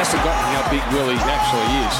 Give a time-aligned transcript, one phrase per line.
[0.00, 1.92] Must have gotten how big Willie actually is.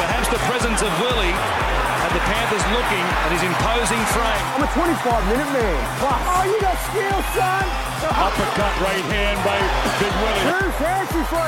[0.00, 4.44] Perhaps the presence of Willie and the Panthers looking at his imposing frame.
[4.56, 5.76] I'm a 25 minute man.
[6.00, 7.68] Oh, you got skill, son.
[8.16, 9.60] Uppercut right hand by
[10.00, 10.56] Big Willie.
[10.56, 11.44] Too fancy for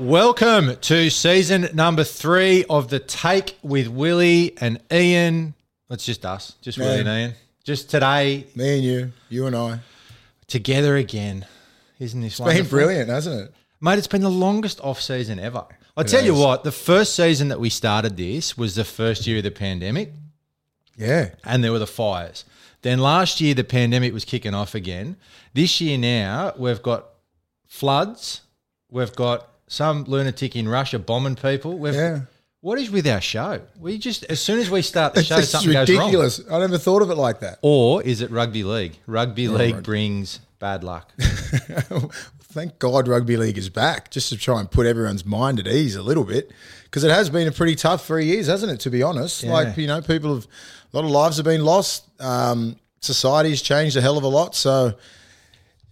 [0.00, 0.08] you.
[0.08, 5.52] Welcome to season number three of the Take with Willie and Ian.
[5.90, 7.34] It's just us, just Willie and Ian.
[7.62, 9.80] Just today, Me and you, you and I.
[10.46, 11.44] together again.
[11.98, 13.54] Isn't this It's been brilliant, hasn't it?
[13.80, 15.64] Mate, it's been the longest off season ever.
[15.96, 19.38] I tell you what, the first season that we started this was the first year
[19.38, 20.12] of the pandemic,
[20.96, 21.30] Yeah.
[21.44, 22.44] and there were the fires.
[22.82, 25.16] Then last year, the pandemic was kicking off again.
[25.54, 27.06] This year now, we've got
[27.66, 28.42] floods.
[28.90, 31.78] We've got some lunatic in Russia bombing people.
[31.78, 32.20] We've, Yeah.
[32.60, 33.60] What is with our show?
[33.78, 35.98] We just as soon as we start the show, It's something goes wrong.
[35.98, 36.40] ridiculous.
[36.50, 37.58] I never thought of it like that.
[37.60, 38.98] Or is it rugby league?
[39.06, 41.12] Rugby oh, league brings bad luck.
[42.40, 45.96] Thank God rugby league is back, just to try and put everyone's mind at ease
[45.96, 46.52] a little bit,
[46.84, 48.80] because it has been a pretty tough three years, hasn't it?
[48.80, 50.46] To be honest, like you know, people have
[50.92, 52.08] a lot of lives have been lost.
[52.20, 54.94] Um, society's changed a hell of a lot, so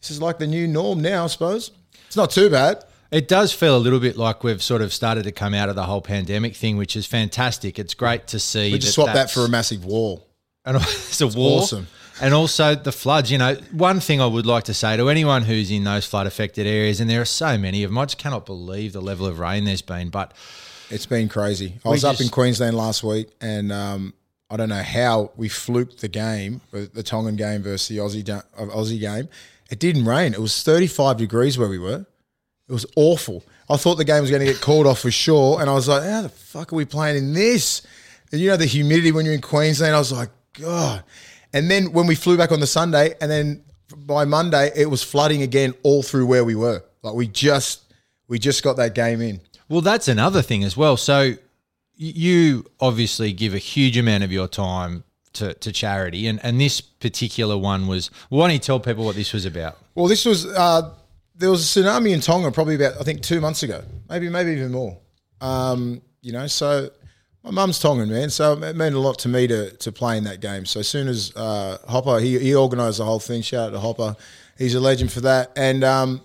[0.01, 1.25] this is like the new norm now.
[1.25, 1.71] I suppose
[2.07, 2.85] it's not too bad.
[3.11, 5.77] It does feel a little bit like we've sort of started to come out of
[5.77, 7.79] the whole pandemic thing, which is fantastic.
[7.79, 8.73] It's great to see.
[8.73, 10.27] We just swapped that for a massive wall.
[10.65, 11.61] and it's a war.
[11.63, 11.89] awesome.
[12.21, 13.31] And also the floods.
[13.31, 16.27] You know, one thing I would like to say to anyone who's in those flood
[16.27, 19.27] affected areas, and there are so many of them, I just cannot believe the level
[19.27, 20.11] of rain there's been.
[20.11, 20.33] But
[20.91, 21.79] It's been crazy.
[21.85, 24.15] I was up in Queensland last week, and um,
[24.51, 29.01] I don't know how we fluked the game, the Tongan game versus the Aussie Aussie
[29.01, 29.29] game.
[29.71, 30.35] It didn't rain.
[30.35, 32.05] It was 35 degrees where we were.
[32.69, 33.43] It was awful.
[33.71, 35.89] I thought the game was going to get called off for sure, and I was
[35.89, 37.81] like, "How the fuck are we playing in this?"
[38.31, 39.95] And you know the humidity when you're in Queensland.
[39.95, 41.03] I was like, "God."
[41.53, 43.64] And then when we flew back on the Sunday, and then
[43.97, 46.83] by Monday it was flooding again all through where we were.
[47.03, 47.92] Like we just
[48.28, 49.41] we just got that game in.
[49.69, 50.97] well, that's another thing as well.
[50.97, 51.34] So
[51.95, 55.05] you obviously give a huge amount of your time
[55.35, 58.11] to, to charity, and, and this particular one was.
[58.29, 59.79] Why don't you tell people what this was about?
[59.95, 60.95] Well, this was uh,
[61.35, 64.52] there was a tsunami in Tonga probably about I think two months ago, maybe maybe
[64.52, 64.98] even more.
[65.41, 66.91] Um, you know, so
[67.45, 70.25] my mum's Tongan man, so it meant a lot to me to to play in
[70.25, 70.64] that game.
[70.64, 73.42] So as soon as uh, Hopper he he organised the whole thing.
[73.42, 74.17] Shout out to Hopper,
[74.57, 75.53] he's a legend for that.
[75.57, 76.20] And um,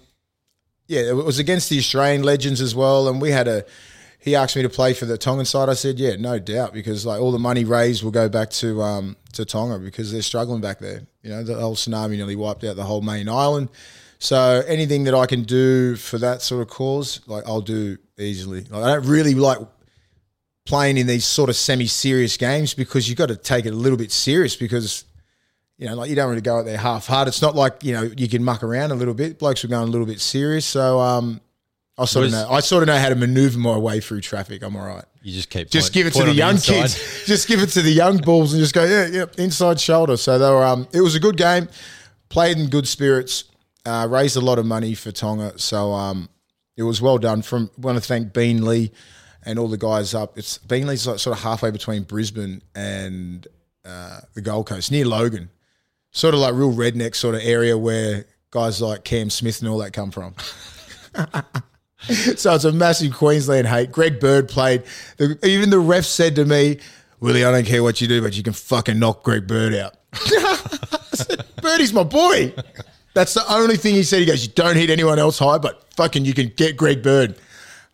[0.87, 3.65] yeah, it was against the Australian legends as well, and we had a.
[4.19, 5.69] He asked me to play for the Tongan side.
[5.69, 8.81] I said, "Yeah, no doubt," because like all the money raised will go back to
[8.81, 11.01] um, to Tonga because they're struggling back there.
[11.23, 13.69] You know, the whole tsunami nearly wiped out the whole main island.
[14.19, 18.61] So anything that I can do for that sort of cause, like I'll do easily.
[18.61, 19.59] Like, I don't really like
[20.67, 23.97] playing in these sort of semi-serious games because you've got to take it a little
[23.97, 25.05] bit serious because
[25.77, 27.27] you know, like you don't really go out there half-hard.
[27.27, 29.39] It's not like you know you can muck around a little bit.
[29.39, 31.39] Blokes were going a little bit serious, so um,
[31.97, 32.53] I sort Was- of know.
[32.53, 34.63] I sort of know how to maneuver my way through traffic.
[34.63, 35.05] I'm all right.
[35.21, 36.95] You just keep Just point- give it to the young kids.
[37.25, 40.15] Just give it to the young bulls and just go, yeah, yeah, inside shoulder.
[40.15, 40.63] So they were.
[40.63, 41.67] Um, it was a good game.
[42.29, 43.43] Played in good spirits.
[43.85, 45.59] Uh, raised a lot of money for Tonga.
[45.59, 46.29] So um,
[46.77, 47.41] it was well done.
[47.41, 48.91] From want to thank Beenleigh
[49.47, 50.37] and all the guys up.
[50.37, 53.47] It's Beenleigh's like sort of halfway between Brisbane and
[53.85, 55.49] uh, the Gold Coast, near Logan.
[56.11, 59.79] Sort of like real redneck sort of area where guys like Cam Smith and all
[59.79, 60.35] that come from.
[61.99, 63.91] So it's a massive Queensland hate.
[63.91, 64.83] Greg Bird played.
[65.17, 66.77] The, even the ref said to me,
[67.19, 69.95] Willie, I don't care what you do, but you can fucking knock Greg Bird out.
[71.13, 72.53] Said, Birdie's my boy.
[73.15, 74.19] That's the only thing he said.
[74.19, 77.35] He goes, You don't hit anyone else high, but fucking you can get Greg Bird.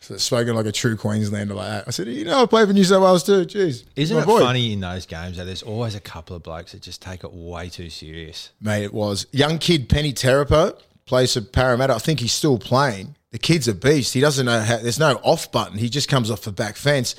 [0.04, 1.88] So spoken like a true Queenslander like that.
[1.88, 3.46] I said, You know, I play for New South Wales too.
[3.46, 3.86] Jeez.
[3.96, 4.42] Isn't it boy.
[4.42, 7.32] funny in those games that there's always a couple of blokes that just take it
[7.32, 8.50] way too serious?
[8.60, 9.28] Mate, it was.
[9.32, 11.94] Young kid Penny Terapo plays for Parramatta.
[11.94, 13.16] I think he's still playing.
[13.32, 14.14] The kid's a beast.
[14.14, 15.78] He doesn't know how, there's no off button.
[15.78, 17.16] He just comes off the back fence.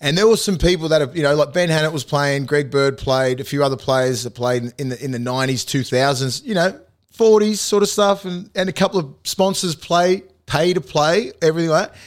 [0.00, 2.70] And there were some people that have, you know, like Ben Hannant was playing, Greg
[2.70, 6.42] Bird played, a few other players that played in the in the nineties, two thousands,
[6.42, 6.80] you know,
[7.12, 11.70] forties sort of stuff, and, and a couple of sponsors play, pay to play, everything
[11.70, 11.98] like that.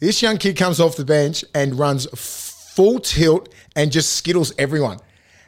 [0.00, 4.98] This young kid comes off the bench and runs full tilt and just skittles everyone.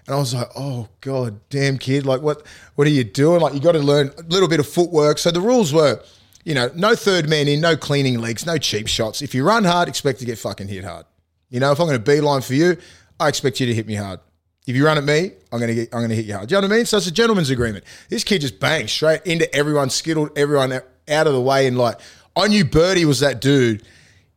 [0.06, 3.40] And I was like, oh god, damn kid, like what what are you doing?
[3.40, 5.18] Like you got to learn a little bit of footwork.
[5.18, 6.02] So the rules were,
[6.44, 9.22] you know, no third man in, no cleaning legs, no cheap shots.
[9.22, 11.06] If you run hard, expect to get fucking hit hard.
[11.48, 12.76] You know, if I'm going to beeline for you,
[13.20, 14.20] I expect you to hit me hard.
[14.66, 16.48] If you run at me, I'm going to get, I'm to hit you hard.
[16.48, 16.86] Do you know what I mean?
[16.86, 17.84] So it's a gentleman's agreement.
[18.08, 21.98] This kid just banged straight into everyone, skittled everyone out of the way, and like
[22.36, 23.82] I knew Birdie was that dude.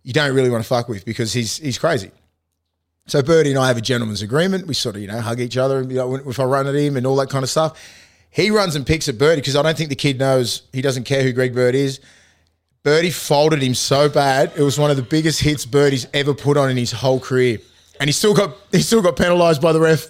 [0.06, 2.12] You don't really want to fuck with because he's he's crazy.
[3.08, 4.68] So Birdie and I have a gentleman's agreement.
[4.68, 6.76] We sort of, you know, hug each other and you know, if I run at
[6.76, 7.80] him and all that kind of stuff.
[8.30, 11.06] He runs and picks at Birdie because I don't think the kid knows he doesn't
[11.06, 12.00] care who Greg Bird is.
[12.84, 14.52] Birdie folded him so bad.
[14.56, 17.58] It was one of the biggest hits Birdie's ever put on in his whole career.
[18.00, 20.08] And he still got he still got penalised by the ref.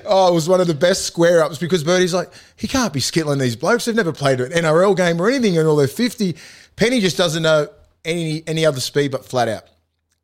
[0.06, 3.00] oh, it was one of the best square ups because Birdie's like, he can't be
[3.00, 3.84] skittling these blokes.
[3.84, 6.36] They've never played an NRL game or anything and all they're 50.
[6.74, 7.68] Penny just doesn't know
[8.06, 9.64] any any other speed but flat out.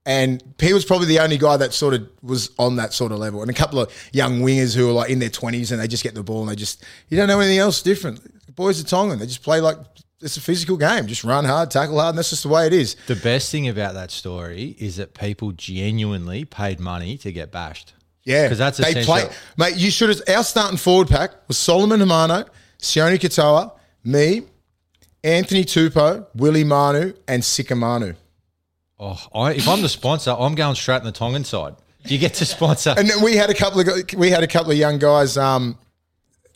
[0.04, 3.18] And he was probably the only guy that sort of was on that sort of
[3.18, 3.40] level.
[3.40, 6.02] And a couple of young wingers who are like in their 20s and they just
[6.02, 8.20] get the ball and they just, you don't know anything else different.
[8.46, 9.20] The boys are Tongan.
[9.20, 9.76] They just play like
[10.20, 11.06] it's a physical game.
[11.06, 12.96] Just run hard, tackle hard, and that's just the way it is.
[13.06, 17.94] The best thing about that story is that people genuinely paid money to get bashed.
[18.24, 19.14] Yeah, because that's they essential.
[19.14, 19.76] play, mate.
[19.76, 20.20] You should have.
[20.28, 23.72] Our starting forward pack was Solomon Haumono, Sione Katoa,
[24.04, 24.42] me,
[25.24, 28.14] Anthony Tupou, Willie Manu, and Sika Manu.
[28.98, 31.74] Oh, I, if I'm the sponsor, I'm going straight on the Tongan side.
[32.04, 32.94] You get to sponsor.
[32.96, 33.86] And then we had a couple of
[34.16, 35.36] we had a couple of young guys.
[35.36, 35.78] Um,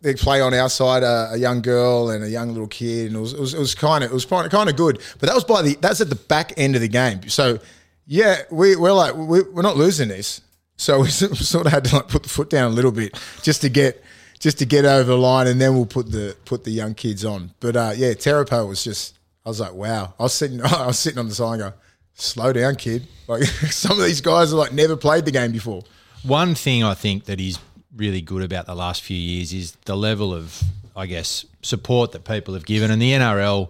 [0.03, 3.17] they play on our side, a, a young girl and a young little kid, and
[3.17, 5.01] it was it was, it was kind of it was kind of kind of good.
[5.19, 7.29] But that was by the that's at the back end of the game.
[7.29, 7.59] So
[8.07, 10.41] yeah, we we're like we, we're not losing this.
[10.77, 13.63] So we sort of had to like put the foot down a little bit just
[13.63, 14.03] to get
[14.39, 17.25] just to get over the line, and then we'll put the put the young kids
[17.25, 17.53] on.
[17.61, 20.13] But uh, yeah, Terapo was just I was like, wow.
[20.19, 21.73] I was sitting I was sitting on the side and go,
[22.15, 23.07] slow down, kid.
[23.29, 25.83] Like some of these guys are like never played the game before.
[26.23, 27.59] One thing I think that is
[27.95, 30.61] really good about the last few years is the level of,
[30.97, 32.91] I guess, support that people have given.
[32.91, 33.69] And the NRL,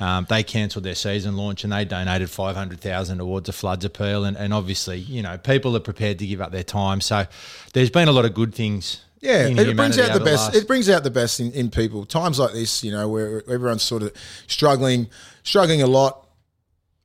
[0.00, 3.84] um, they cancelled their season launch and they donated five hundred thousand towards a floods
[3.84, 4.24] appeal.
[4.24, 7.00] And, and obviously, you know, people are prepared to give up their time.
[7.00, 7.26] So
[7.72, 9.02] there's been a lot of good things.
[9.22, 10.54] Yeah, it brings out the best.
[10.54, 12.04] It brings out the best in, in people.
[12.04, 14.12] Times like this, you know, where everyone's sort of
[14.48, 15.08] struggling,
[15.44, 16.26] struggling a lot.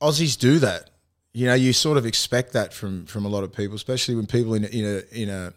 [0.02, 0.90] Aussies do that.
[1.32, 4.26] You know, you sort of expect that from from a lot of people, especially when
[4.26, 5.52] people in in a in a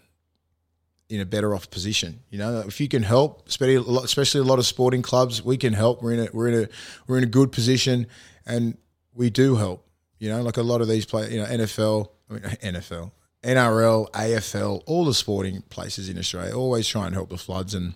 [1.09, 2.19] in a better off position.
[2.29, 5.43] You know, if you can help, especially a lot, especially a lot of sporting clubs,
[5.43, 6.03] we can help.
[6.03, 6.67] We're in a we're in a
[7.07, 8.05] we're in a good position,
[8.45, 8.77] and
[9.15, 9.87] we do help.
[10.19, 12.43] You know, like a lot of these players, you know, NFL, I mean
[12.75, 13.11] NFL,
[13.43, 17.93] NRL, AFL, all the sporting places in Australia always try and help the floods and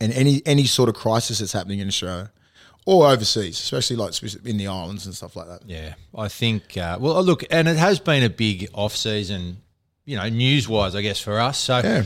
[0.00, 2.30] and any any sort of crisis that's happening in Australia
[2.86, 4.12] or overseas, especially like
[4.46, 5.62] in the islands and stuff like that.
[5.66, 6.76] Yeah, I think.
[6.78, 9.58] Uh, well, look, and it has been a big off season,
[10.06, 11.58] you know, news wise, I guess for us.
[11.58, 12.04] So, Yeah.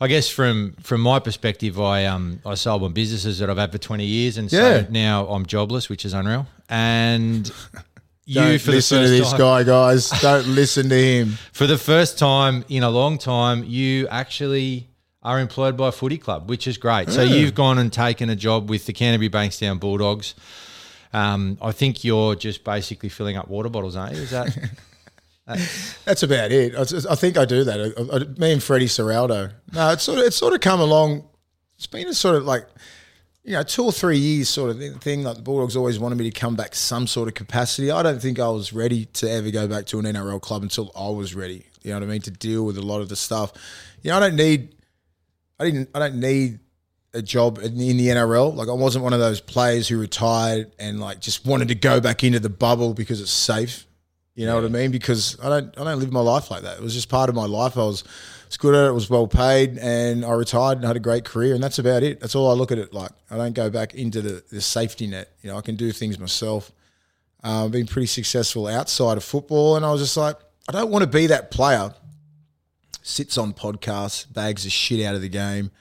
[0.00, 3.70] I guess from from my perspective, I um I sold my businesses that I've had
[3.72, 4.82] for twenty years, and Yeah.
[4.82, 6.46] so now I'm jobless, which is unreal.
[6.68, 7.50] And
[8.26, 10.10] you Don't for the listen to this time, guy, guys.
[10.22, 11.28] Don't listen to him.
[11.52, 14.88] for the first time in a long time, you actually
[15.22, 17.10] are employed by a footy club, which is great.
[17.10, 20.34] So you've gone and taken a job with the Canterbury Bankstown Bulldogs.
[21.14, 24.22] Um, I think you're just basically filling up water bottles, aren't you?
[24.22, 24.70] Is that?
[26.04, 26.74] That's about it.
[26.74, 27.80] I, I think I do that.
[27.80, 29.52] I, I, me and Freddie Serraldo.
[29.72, 31.24] No, it's sort of it's sort of come along.
[31.76, 32.66] It's been a sort of like
[33.44, 35.22] you know two or three years sort of thing.
[35.22, 37.90] Like the Bulldogs always wanted me to come back some sort of capacity.
[37.90, 40.90] I don't think I was ready to ever go back to an NRL club until
[40.96, 41.66] I was ready.
[41.82, 42.22] You know what I mean?
[42.22, 43.52] To deal with a lot of the stuff.
[44.02, 44.74] You know, I don't need.
[45.60, 45.90] I didn't.
[45.94, 46.58] I don't need
[47.12, 48.54] a job in the, in the NRL.
[48.54, 52.00] Like I wasn't one of those players who retired and like just wanted to go
[52.00, 53.86] back into the bubble because it's safe.
[54.34, 54.90] You know what I mean?
[54.90, 56.78] Because I don't I don't live my life like that.
[56.78, 57.76] It was just part of my life.
[57.76, 58.04] I was
[58.54, 61.54] was good at it, was well paid, and I retired and had a great career,
[61.54, 62.20] and that's about it.
[62.20, 63.10] That's all I look at it like.
[63.28, 65.30] I don't go back into the, the safety net.
[65.42, 66.70] You know, I can do things myself.
[67.42, 70.36] Uh, I've been pretty successful outside of football, and I was just like,
[70.68, 71.92] I don't want to be that player.
[73.02, 75.72] Sits on podcasts, bags the shit out of the game,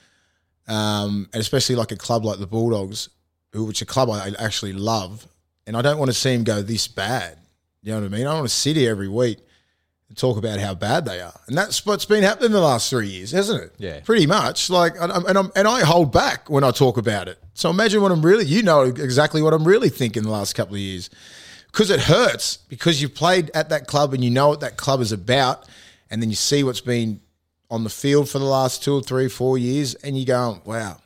[0.67, 3.09] um, and especially like a club like the Bulldogs,
[3.53, 5.27] which a club I actually love,
[5.67, 7.37] and I don't want to see him go this bad.
[7.83, 8.25] You know what I mean?
[8.25, 9.37] I want to sit here every week
[10.15, 13.31] talk about how bad they are, and that's what's been happening the last three years,
[13.31, 13.75] hasn't it?
[13.77, 13.99] Yeah.
[14.01, 14.69] pretty much.
[14.69, 17.39] Like, and, I'm, and I hold back when I talk about it.
[17.53, 20.75] So imagine what I'm really, you know, exactly what I'm really thinking the last couple
[20.75, 21.09] of years,
[21.67, 25.01] because it hurts because you've played at that club and you know what that club
[25.01, 25.67] is about,
[26.09, 27.19] and then you see what's been
[27.69, 30.97] on the field for the last two or three, four years, and you go, wow,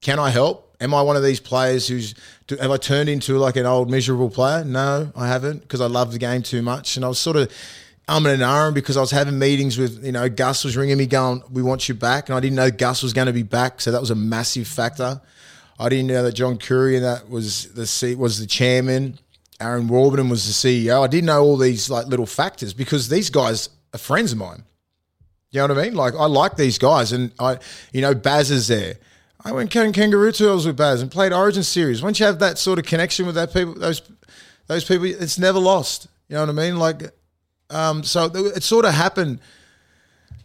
[0.00, 0.74] can I help?
[0.80, 2.14] Am I one of these players who's
[2.48, 4.64] have I turned into like an old miserable player?
[4.64, 7.52] No, I haven't because I love the game too much, and I was sort of
[8.10, 11.06] umming and ahhing because I was having meetings with you know Gus was ringing me
[11.06, 13.80] going, "We want you back," and I didn't know Gus was going to be back,
[13.80, 15.20] so that was a massive factor.
[15.78, 19.18] I didn't know that John Curry and that was the C, was the chairman.
[19.60, 21.02] Aaron Warburton was the CEO.
[21.02, 24.64] I didn't know all these like little factors because these guys are friends of mine.
[25.50, 25.94] You know what I mean?
[25.94, 27.58] Like I like these guys, and I,
[27.92, 28.96] you know, Baz is there.
[29.42, 32.02] I went Ken Kangaroo tours with Baz and played Origin series.
[32.02, 34.02] Once you have that sort of connection with that people, those
[34.66, 36.08] those people, it's never lost.
[36.28, 36.78] You know what I mean?
[36.78, 37.02] Like,
[37.70, 39.40] um, so it sort of happened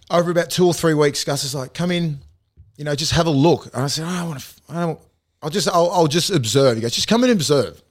[0.09, 1.23] over about two or three weeks.
[1.23, 2.19] Gus is like, "Come in,
[2.77, 3.65] you know, just have a look.
[3.73, 4.99] And I said, oh, I want to, I don't,
[5.41, 6.75] I'll just, I'll, I'll just observe.
[6.75, 7.81] He goes, just come in and observe.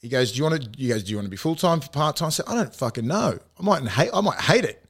[0.00, 1.80] He goes, do you want to, you guys, do you want to be full time
[1.80, 2.26] for part time?
[2.26, 3.38] I said, I don't fucking know.
[3.58, 4.82] I might hate, I might hate it.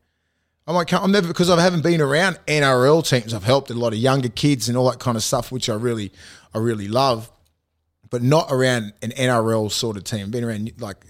[0.67, 3.33] I might, come I'm never, because I haven't been around NRL teams.
[3.33, 5.75] I've helped a lot of younger kids and all that kind of stuff, which I
[5.75, 6.11] really,
[6.53, 7.31] I really love,
[8.11, 10.33] but not around an NRL sort of team.
[10.33, 11.05] Been around like,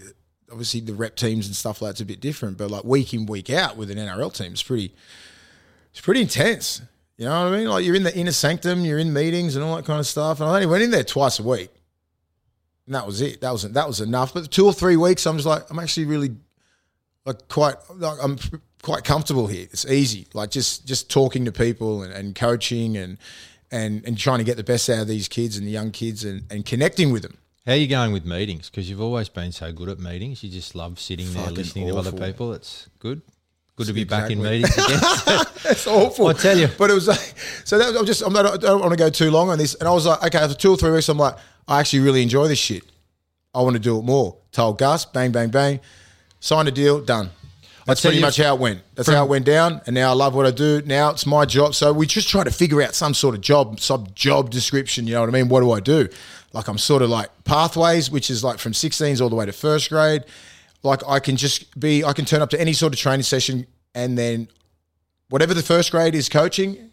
[0.50, 3.26] obviously the rep teams and stuff like that's a bit different, but like week in,
[3.26, 4.94] week out with an NRL team it's pretty,
[5.90, 6.82] it's pretty intense.
[7.16, 7.68] You know what I mean?
[7.68, 10.40] Like you're in the inner sanctum, you're in meetings and all that kind of stuff.
[10.40, 11.70] And I only went in there twice a week,
[12.84, 13.40] and that was it.
[13.40, 14.34] That was that was enough.
[14.34, 16.36] But two or three weeks, I'm just like, I'm actually really
[17.24, 18.38] like quite, like I'm
[18.82, 19.66] quite comfortable here.
[19.70, 23.16] It's easy, like just just talking to people and, and coaching and
[23.70, 26.22] and and trying to get the best out of these kids and the young kids
[26.22, 27.38] and, and connecting with them.
[27.66, 28.70] How are you going with meetings?
[28.70, 30.40] Because you've always been so good at meetings.
[30.44, 32.52] You just love sitting there Fucking listening to other people.
[32.52, 33.22] It's good.
[33.74, 35.00] Good to be back in meetings again.
[35.68, 36.28] It's awful.
[36.28, 36.68] I tell you.
[36.78, 39.10] But it was like, so that I'm just, I'm not, I don't want to go
[39.10, 39.74] too long on this.
[39.74, 41.34] And I was like, okay, after two or three weeks, I'm like,
[41.66, 42.84] I actually really enjoy this shit.
[43.52, 44.36] I want to do it more.
[44.52, 45.80] Told Gus, bang, bang, bang.
[46.38, 47.30] Signed a deal, done.
[47.84, 48.82] That's tell pretty you, much how it went.
[48.94, 49.80] That's how it went down.
[49.86, 50.82] And now I love what I do.
[50.86, 51.74] Now it's my job.
[51.74, 55.06] So we just try to figure out some sort of job, sub job description.
[55.08, 55.48] You know what I mean?
[55.48, 56.08] What do I do?
[56.56, 59.52] Like I'm sort of like pathways, which is like from 16s all the way to
[59.52, 60.24] first grade.
[60.82, 63.66] Like I can just be, I can turn up to any sort of training session
[63.94, 64.48] and then
[65.28, 66.90] whatever the first grade is coaching,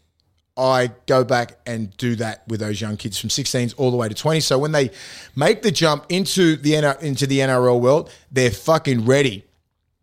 [0.58, 4.10] I go back and do that with those young kids from 16s all the way
[4.10, 4.42] to 20.
[4.42, 4.92] So when they
[5.34, 9.46] make the jump into the into the NRL world, they're fucking ready.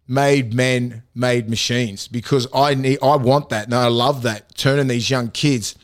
[0.08, 2.08] Made men, made machines.
[2.08, 4.56] Because I need, I want that, and I love that.
[4.56, 5.76] Turning these young kids,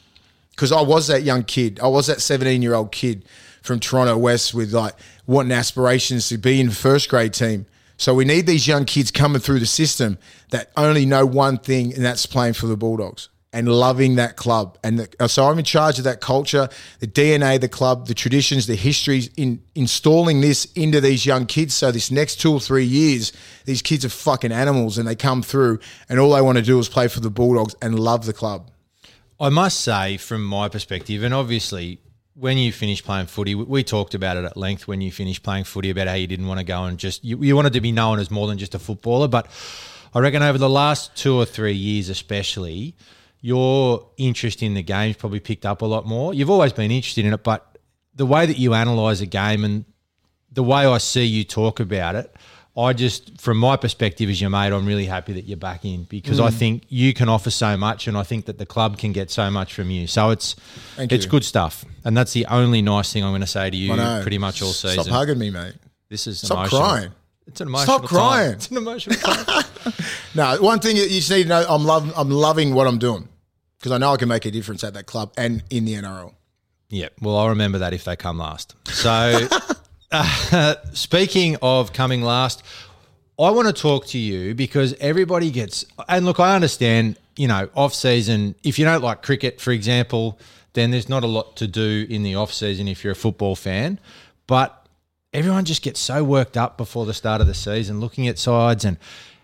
[0.50, 1.78] because I was that young kid.
[1.80, 3.24] I was that 17 year old kid
[3.66, 4.94] from Toronto West with like
[5.26, 7.66] wanting aspirations to be in first grade team.
[7.98, 10.18] So we need these young kids coming through the system
[10.50, 14.76] that only know one thing, and that's playing for the Bulldogs and loving that club.
[14.84, 16.68] And the, uh, so I'm in charge of that culture,
[16.98, 21.72] the DNA, the club, the traditions, the histories, in installing this into these young kids.
[21.72, 23.32] So this next two or three years,
[23.64, 25.78] these kids are fucking animals, and they come through,
[26.10, 28.70] and all they want to do is play for the Bulldogs and love the club.
[29.40, 32.00] I must say, from my perspective, and obviously
[32.38, 35.64] when you finished playing footy, we- talked about it at length when you finished playing
[35.64, 37.92] footy about how you didn't want to go and just, you, you wanted to be
[37.92, 39.26] known as more than just a footballer.
[39.26, 39.48] But
[40.14, 42.94] I reckon over the last two or three years, especially,
[43.40, 46.34] your interest in the game's probably picked up a lot more.
[46.34, 47.78] You've always been interested in it, but
[48.14, 49.84] the way that you analyse a game and
[50.52, 52.34] the way I see you talk about it,
[52.78, 56.04] I just, from my perspective as your mate, I'm really happy that you're back in
[56.04, 56.46] because Mm.
[56.46, 59.30] I think you can offer so much, and I think that the club can get
[59.30, 60.06] so much from you.
[60.06, 60.54] So it's
[60.96, 61.30] Thank it's you.
[61.30, 64.38] good stuff, and that's the only nice thing I'm going to say to you pretty
[64.38, 65.04] much all season.
[65.04, 65.74] Stop hugging me, mate.
[66.10, 66.80] This is Stop emotional.
[66.82, 67.10] crying.
[67.46, 67.98] It's an emotional.
[67.98, 68.46] Stop crying.
[68.50, 68.54] Time.
[68.56, 69.62] It's an emotional.
[70.34, 73.28] No, one thing you just need to know, I'm love, I'm loving what I'm doing
[73.78, 76.34] because I know I can make a difference at that club and in the NRL.
[76.90, 78.74] Yeah, well, I'll remember that if they come last.
[78.88, 79.46] So,
[80.12, 82.62] uh, speaking of coming last,
[83.38, 87.68] I want to talk to you because everybody gets, and look, I understand, you know,
[87.74, 90.38] off season, if you don't like cricket, for example,
[90.72, 93.54] then there's not a lot to do in the off season if you're a football
[93.56, 93.98] fan.
[94.46, 94.86] But
[95.32, 98.84] everyone just gets so worked up before the start of the season, looking at sides
[98.84, 98.98] and.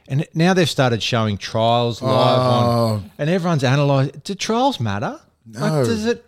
[0.09, 4.21] And now they've started showing trials live on, and everyone's analysing.
[4.25, 5.21] Do trials matter?
[5.47, 5.61] No.
[5.61, 6.25] Like, does it?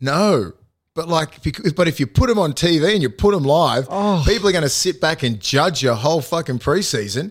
[0.00, 0.54] No.
[0.98, 1.30] But like,
[1.76, 4.20] but if you put them on TV and you put them live, Oh.
[4.26, 7.30] people are going to sit back and judge your whole fucking preseason.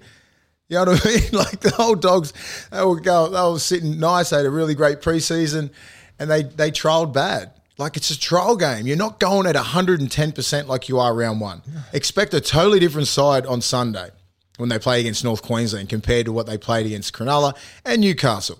[0.69, 1.29] You know what I mean?
[1.33, 2.31] Like the old dogs,
[2.71, 4.29] they were go, they were sitting nice.
[4.29, 5.71] They had a really great preseason,
[6.17, 7.51] and they they trialed bad.
[7.77, 8.87] Like it's a trial game.
[8.87, 11.61] You're not going at 110 percent like you are round one.
[11.91, 14.11] Expect a totally different side on Sunday
[14.55, 18.59] when they play against North Queensland compared to what they played against Cronulla and Newcastle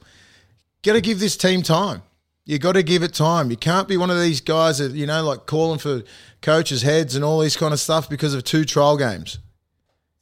[0.83, 2.01] got to give this team time.
[2.47, 3.51] You got to give it time.
[3.51, 6.03] You can't be one of these guys that you know, like calling for
[6.41, 9.39] coaches' heads and all these kind of stuff because of two trial games.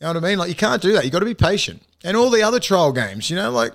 [0.02, 0.40] You know what I mean?
[0.40, 1.06] Like you can't do that.
[1.06, 1.84] You got to be patient.
[2.04, 3.74] And all the other trial games, you know, like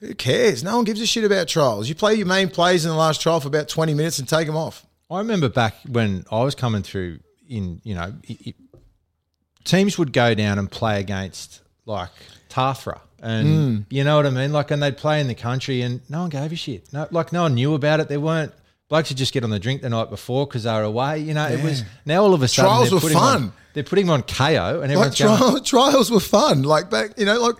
[0.00, 0.64] who cares?
[0.64, 1.90] No one gives a shit about trials.
[1.90, 4.46] You play your main plays in the last trial for about twenty minutes and take
[4.46, 4.86] them off.
[5.10, 7.18] I remember back when I was coming through
[7.50, 8.54] in, you know, i i
[9.64, 12.10] teams would go down and play against like
[12.52, 13.00] Tathra.
[13.20, 13.78] And hmm.
[13.88, 14.52] you know what I mean?
[14.52, 16.92] Like, and they'd play in the country and no one gave a shit.
[16.92, 18.08] No, like, no one knew about it.
[18.08, 18.52] There weren't
[18.92, 21.18] blokes would just get on the drink the night before because they were away.
[21.18, 23.42] You know, it was now all of a sudden Trials were fun.
[23.44, 26.62] On, they're putting them on Kayo and Like everyone's going, trial, trials were fun.
[26.62, 27.56] Like back, you know, like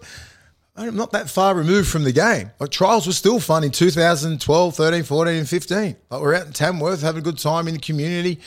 [0.77, 2.51] I'm not that far removed from the game.
[2.61, 5.97] Like trials were still fun in 2012, 13, 14, and 15.
[6.11, 8.39] Like we're out in Tamworth having a good time in the community,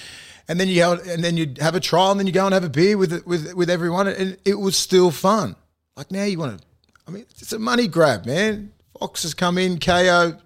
[0.47, 2.63] and then you and then you'd have a trial, and then you go and have
[2.63, 5.55] a beer with with with everyone, and it was still fun.
[5.95, 6.65] Like now you want to,
[7.07, 8.71] I mean, it's a money grab, man.
[8.99, 10.39] Fox has come in, Kayo,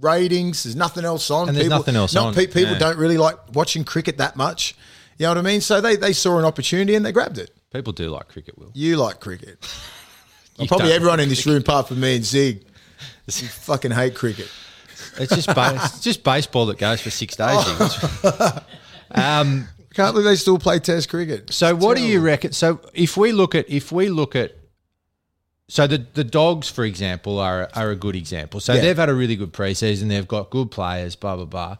[0.00, 0.62] ratings.
[0.62, 1.48] There's nothing else on.
[1.48, 2.34] And there's people, nothing else not on.
[2.34, 2.78] pe- people Yeah.
[2.78, 4.74] don't really like watching cricket that much.
[5.18, 5.60] You know what I mean?
[5.60, 7.50] So they, they saw an opportunity and they grabbed it.
[7.72, 8.70] People do like cricket, Will.
[8.74, 9.58] You like cricket.
[10.56, 12.64] You Probably everyone in this room, apart from me and Zig,
[13.26, 14.48] you fucking hate cricket.
[15.18, 17.58] It's just ba- it's just baseball that goes for six days.
[19.16, 19.40] Oh.
[19.40, 21.52] um, Can't believe they still play Test cricket.
[21.52, 22.52] so what do you reckon?
[22.52, 24.52] So if we look at if we look at
[25.68, 28.60] so the the dogs, for example, are are a good example.
[28.60, 28.82] So Yeah.
[28.82, 30.08] they've had a really good preseason.
[30.08, 31.16] They've got good players.
[31.16, 31.76] Blah blah blah.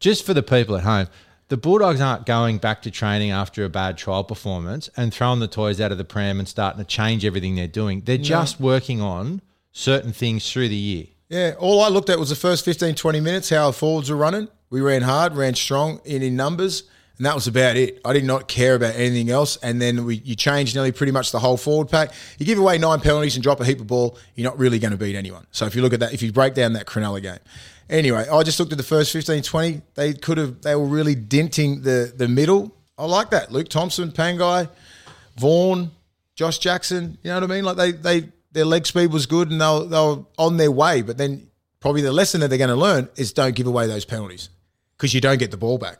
[0.00, 1.08] Just for the people at home,
[1.48, 5.48] the Bulldogs aren't going back to training after a bad trial performance and throwing the
[5.48, 8.02] toys out of the pram and starting to change everything they're doing.
[8.04, 9.40] They're just working on
[9.72, 11.06] certain things through the year.
[11.28, 14.16] Yeah, all I looked at was the first 15, 20 minutes, how our forwards were
[14.16, 14.48] running.
[14.70, 16.84] We ran hard, ran strong in, in numbers,
[17.18, 18.00] and that was about it.
[18.04, 19.56] I did not care about anything else.
[19.58, 22.12] And then we you change nearly pretty much the whole forward pack.
[22.38, 24.92] You give away nine penalties and drop a heap of ball, you're not really going
[24.92, 25.46] to beat anyone.
[25.50, 27.38] So if you look at that, if you break down that Cronulla game.
[27.88, 29.82] Anyway, I just looked at the first 15, 20.
[29.94, 32.74] They could have, they were really denting the, the middle.
[32.98, 33.52] I like that.
[33.52, 34.68] Luke Thompson, Pangai,
[35.36, 35.92] Vaughan,
[36.34, 37.18] Josh Jackson.
[37.22, 37.64] You know what I mean?
[37.64, 41.02] Like they they their leg speed was good and they they were on their way.
[41.02, 41.48] But then
[41.80, 44.50] probably the lesson that they're going to learn is don't give away those penalties
[44.96, 45.98] because you don't get the ball back,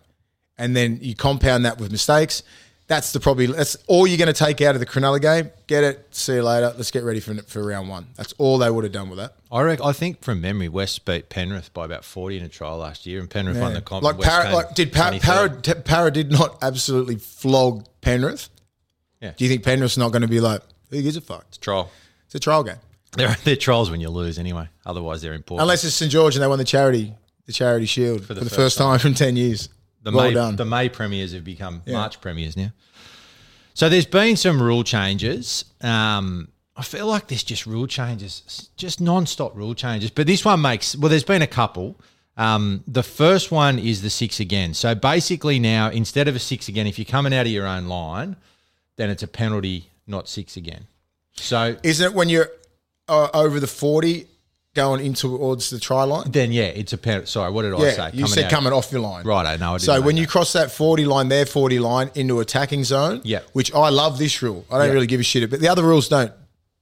[0.59, 2.43] and then you compound that with mistakes.
[2.89, 5.51] That's the probably that's all you're going to take out of the Cronulla game.
[5.67, 6.07] Get it.
[6.15, 6.73] See you later.
[6.77, 8.07] Let's get ready for for round one.
[8.15, 9.35] That's all they would have done with that.
[9.51, 12.79] I reckon, I think from memory, West beat Penrith by about forty in a trial
[12.79, 14.05] last year, and Penrith won the comp.
[14.05, 15.65] like Para, like did Para, 23rd.
[15.65, 18.51] Para, Para did not absolutely flog Penrith.
[19.21, 19.33] Yeah.
[19.37, 21.45] Do you think Penrith's not going to be like who gives a fuck?
[21.49, 21.91] It's a trial?
[22.27, 22.77] It's a trial game.
[23.17, 24.69] They're they're trials when you lose anyway.
[24.85, 25.63] Otherwise, they're important.
[25.63, 27.15] Unless it's St George and they won the charity,
[27.47, 29.71] the charity shield for the, the first, first time in ten years.
[30.07, 30.57] The well May done.
[30.57, 32.71] the May premiers have become March premiers now.
[33.75, 35.65] So there's been some rule changes.
[35.81, 40.11] Um, I feel like there's just rule changes, just non-stop rule changes.
[40.11, 41.09] But this one makes well.
[41.09, 41.97] There's been a couple.
[42.37, 44.75] Um, the first one is the six again.
[44.75, 47.87] So basically now instead of a six again, if you're coming out of your own
[47.87, 48.37] line,
[48.97, 50.87] then it's a penalty, not six again.
[51.33, 52.51] So Isn't it when you're
[53.09, 54.27] uh, over the forty
[54.77, 56.31] going in towards the try line?
[56.31, 57.27] then yeah, it's a penalty.
[57.27, 58.11] Sorry, what did I say?
[58.15, 59.25] you said out- coming off your line.
[59.27, 59.75] Right, I know.
[59.75, 60.21] I So when that.
[60.21, 63.41] you cross that 40 line, their 40 line into attacking zone, Yeah.
[63.55, 64.65] which I love this rule.
[64.71, 64.93] I don't Yeah.
[64.93, 65.51] really give a shit.
[65.51, 66.31] But the other rules don't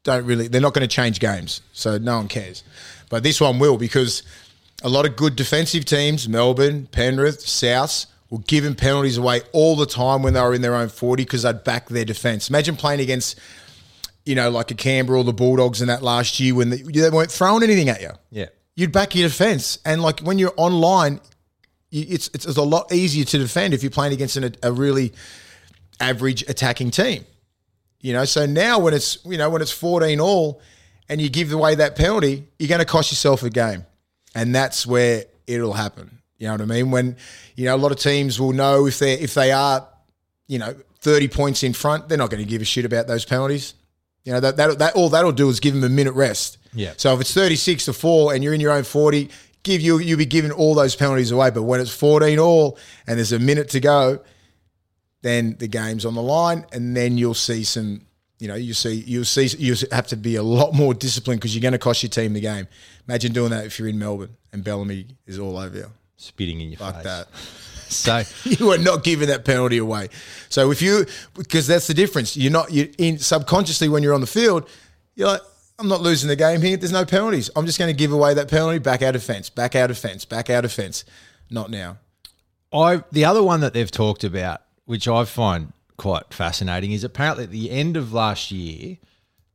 [0.04, 1.62] don't really they're not going to change games.
[1.72, 2.62] So no one cares.
[3.08, 4.22] But this one will because
[4.82, 9.86] a lot of good defensive teams, Melbourne, Penrith, South, were giving penalties away all the
[9.86, 12.48] time when they were in their own 40 because they'd back their defense.
[12.50, 13.36] Imagine playing against
[14.24, 17.10] you know, like a Canberra or the Bulldogs in that last year when the, they
[17.10, 18.46] weren't throwing anything at you yeah.
[18.74, 19.78] you'd back your defense.
[19.84, 21.20] And like when you're online,
[21.90, 25.12] it's it's, it's a lot easier to defend if you're playing against an, a really
[26.00, 27.24] average attacking team.
[28.00, 30.60] You know, so now when it's you know when it's 14 all,
[31.08, 33.86] and you give away that penalty, you're going to cost yourself a game,
[34.34, 36.18] and that's where it'll happen.
[36.38, 36.90] You know what I mean?
[36.90, 37.16] When
[37.56, 39.86] you know a lot of teams will know if they if they are,
[40.48, 43.24] you know, 30 points in front, they're not going to give a shit about those
[43.24, 43.74] penalties.
[44.24, 46.58] You know that that, that all that'll do is give them a minute rest.
[46.72, 46.94] Yeah.
[46.96, 49.28] So if it's 36 to 4 and you're in your own 40,
[49.62, 51.50] give you you'll be giving all those penalties away.
[51.50, 54.20] But when it's 14 all and there's a minute to go,
[55.22, 58.06] then the game's on the line and then you'll see some
[58.40, 61.54] you know, you see you'll see you have to be a lot more disciplined because
[61.54, 62.66] you're going to cost your team the game.
[63.08, 65.90] Imagine doing that if you're in Melbourne and Bellamy is all over you.
[66.16, 67.04] Spitting in your Like face.
[67.04, 67.28] that.
[68.04, 70.08] So you are not giving that penalty away.
[70.48, 72.36] So if you, because that's the difference.
[72.36, 74.68] You're not you in subconsciously when you're on the field,
[75.14, 75.40] you're like,
[75.78, 76.76] I'm not losing the game here.
[76.76, 77.50] There's no penalties.
[77.56, 78.78] I'm just going to give away that penalty.
[78.78, 79.50] Back out of fence.
[79.50, 80.24] Back out of fence.
[80.24, 81.04] Back out of fence.
[81.50, 81.98] Not now.
[82.72, 87.44] I the other one that they've talked about, which I find quite fascinating, is apparently
[87.44, 88.98] at the end of last year,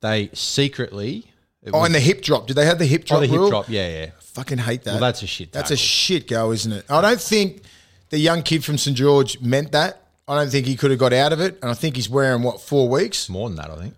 [0.01, 1.25] they secretly
[1.67, 2.47] Oh, was- and the hip drop.
[2.47, 3.17] Did they have the hip drop?
[3.17, 3.49] oh, the hip rule?
[3.49, 4.11] drop, yeah, yeah.
[4.21, 4.91] Fucking hate that.
[4.91, 6.85] Well, that's a shit That's a shit go, isn't it?
[6.89, 7.63] I don't think
[8.09, 10.03] the young kid from St George meant that.
[10.27, 12.43] I don't think he could have got out of it, and I think he's wearing
[12.43, 13.29] what four weeks.
[13.29, 13.95] More than that, I think.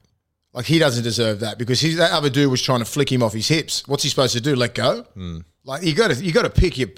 [0.53, 3.23] Like he doesn't deserve that because he's, that other dude was trying to flick him
[3.23, 3.87] off his hips.
[3.87, 4.55] What's he supposed to do?
[4.55, 5.03] Let go?
[5.13, 5.39] Hmm.
[5.63, 6.89] Like you got to you got to pick your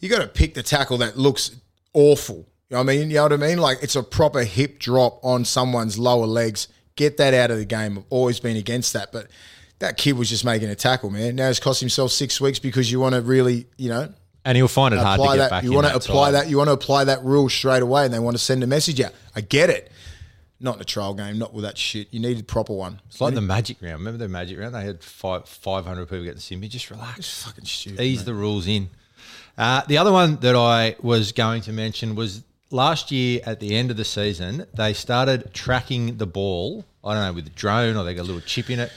[0.00, 1.54] you got to pick the tackle that looks
[1.92, 2.48] awful.
[2.68, 3.10] You know what I mean?
[3.10, 3.58] You know what I mean?
[3.58, 6.68] Like it's a proper hip drop on someone's lower legs.
[6.96, 7.98] Get that out of the game.
[7.98, 9.28] I've always been against that, but
[9.78, 11.36] that kid was just making a tackle, man.
[11.36, 14.12] Now it's cost himself six weeks because you want to really, you know,
[14.44, 15.50] And he'll find it hard to get that.
[15.50, 16.34] back You want to apply side.
[16.34, 16.50] that.
[16.50, 19.00] You want to apply that rule straight away, and they want to send a message
[19.00, 19.12] out.
[19.36, 19.90] I get it.
[20.58, 22.08] Not in a trial game, not with that shit.
[22.12, 23.00] You need a proper one.
[23.08, 23.98] It's like the magic round.
[23.98, 24.74] Remember the magic round?
[24.74, 26.62] They had five five hundred people get the sim.
[26.62, 27.42] You just relax.
[27.44, 28.00] Fucking stupid.
[28.00, 28.26] Ease mate.
[28.26, 28.88] the rules in.
[29.58, 33.74] Uh, the other one that I was going to mention was last year at the
[33.74, 36.84] end of the season, they started tracking the ball.
[37.04, 38.92] I don't know with a drone or they got a little chip in it.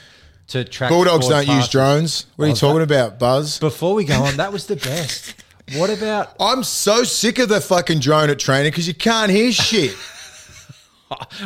[0.48, 0.90] To track.
[0.90, 2.26] Bulldogs don't use drones.
[2.36, 3.58] What are you Oh, talking that- about, Buzz?
[3.58, 5.34] Before we go on, that was the best.
[5.74, 9.50] What about I'm so sick of the fucking drone at training because you can't hear
[9.52, 9.96] shit.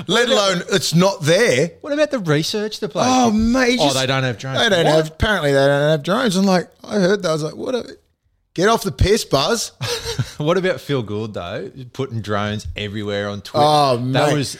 [0.06, 1.72] Let alone it's not there.
[1.82, 3.06] what about the research the place?
[3.08, 3.78] Oh, mate.
[3.80, 4.58] Oh, just- they don't have drones.
[4.58, 4.94] They don't What?
[4.94, 5.08] have.
[5.08, 6.36] Apparently, they don't have drones.
[6.36, 7.28] I'm like, I heard that.
[7.28, 7.74] I was like, what?
[7.74, 7.96] A,
[8.54, 9.72] get off the piss, Buzz.
[10.40, 11.70] What about Phil Gould though?
[11.92, 13.62] Putting drones everywhere on Twitter.
[13.68, 14.34] Oh, that mate.
[14.34, 14.56] was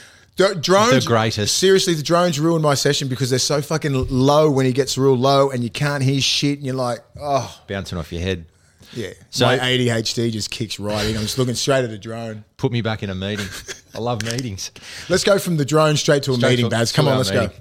[0.61, 1.57] drones, the greatest.
[1.57, 5.15] Seriously, the drones ruined my session because they're so fucking low when he gets real
[5.17, 8.45] low and you can't hear shit and you're like, oh, bouncing off your head.
[8.93, 9.11] yeah.
[9.29, 11.15] So- my ADHD just kicks right in.
[11.15, 12.43] I'm just looking straight at a drone.
[12.57, 13.47] Put me back in a meeting.
[13.95, 14.71] I love meetings.
[15.09, 16.91] Let's go from the drone straight to a Straight meeting, to- Baz.
[16.91, 17.49] Come on, let's meeting.
[17.49, 17.53] go.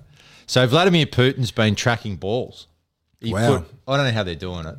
[0.46, 2.66] So Vladimir Putin's been tracking balls.
[3.20, 3.58] He Wow.
[3.58, 4.74] put, I don't know how they're doing it.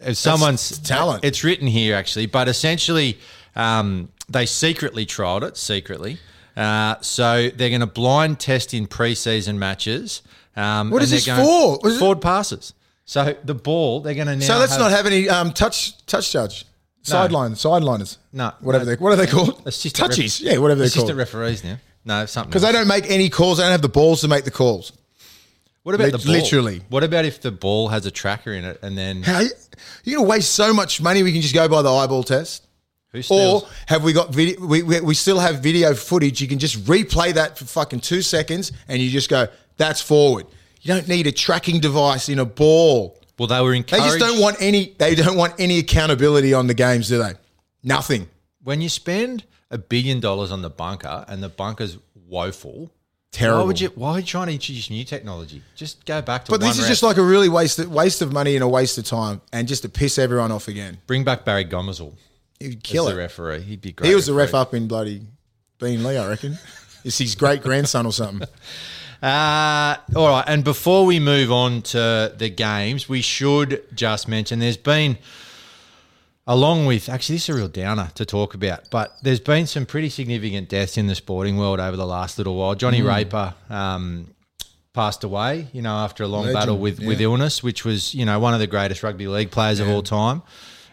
[0.00, 1.24] If someone's talent.
[1.24, 3.18] it's written here actually, but essentially
[3.56, 6.18] um, they secretly trialed it secretly.
[6.56, 10.22] Uh, so they're going to blind test in preseason matches.
[10.56, 11.78] Um, What is this for?
[11.78, 12.72] What is it- Forward passes.
[13.04, 14.44] So the ball they're going to now.
[14.44, 16.64] So let's have, not have any um, touch touch judge.
[17.02, 18.16] Sideline, sideliners.
[18.32, 18.50] No.
[18.60, 18.90] Whatever No.
[18.90, 19.62] they what are they called?
[19.64, 20.40] assistant Touchies.
[20.44, 21.18] ref- yeah, whatever they're assistant called.
[21.18, 21.76] referees now.
[22.04, 23.58] No, something Because they don't make any calls.
[23.58, 24.92] They don't have the balls to make the calls.
[25.84, 26.34] What about Lit- the ball?
[26.34, 26.82] literally.
[26.88, 29.40] What about if the ball has a tracker in it and then How
[30.02, 31.22] you're gonna waste so much money?
[31.22, 32.65] We can just go by the eyeball test.
[33.30, 34.64] Or have we got video?
[34.64, 36.40] We, we, we still have video footage.
[36.40, 40.46] You can just replay that for fucking two seconds, and you just go, "That's forward."
[40.82, 43.18] You don't need a tracking device in a ball.
[43.38, 44.12] well, they were in capital.
[44.12, 44.94] They just don't want any.
[44.98, 47.32] They don't want any accountability on the games, do they?
[47.82, 48.28] Nothing.
[48.62, 52.90] when you spend a billion dollars on the bunker and the bunker's woeful.
[53.32, 53.60] Terrible.
[53.60, 53.88] Why would you?
[53.94, 55.62] Why are you trying to introduce new technology?
[55.74, 56.50] Just go back to.
[56.52, 59.04] But this is just like a really waste waste of money and a waste of
[59.04, 60.98] time, and just to piss everyone off again.
[61.06, 62.14] bring back Barry Gomersall
[62.58, 63.16] He'd kill the it.
[63.16, 63.60] referee.
[63.62, 64.08] He'd be great.
[64.08, 65.22] He was the ref up in bloody
[65.78, 66.58] Beenleigh, I reckon.
[67.04, 68.48] It's his great grandson or something.
[69.22, 74.58] Uh, all right, and before we move on to the games, we should just mention
[74.58, 75.16] there's been,
[76.46, 79.86] along with actually, this is a real downer to talk about, but there's been some
[79.86, 82.74] pretty significant deaths in the sporting world over the last little while.
[82.74, 83.08] Johnny Mm.
[83.08, 84.34] Raper um,
[84.92, 88.26] passed away, you know, after a long Legend, battle with, with illness, which was, you
[88.26, 90.42] know, one of the greatest rugby league players of all time.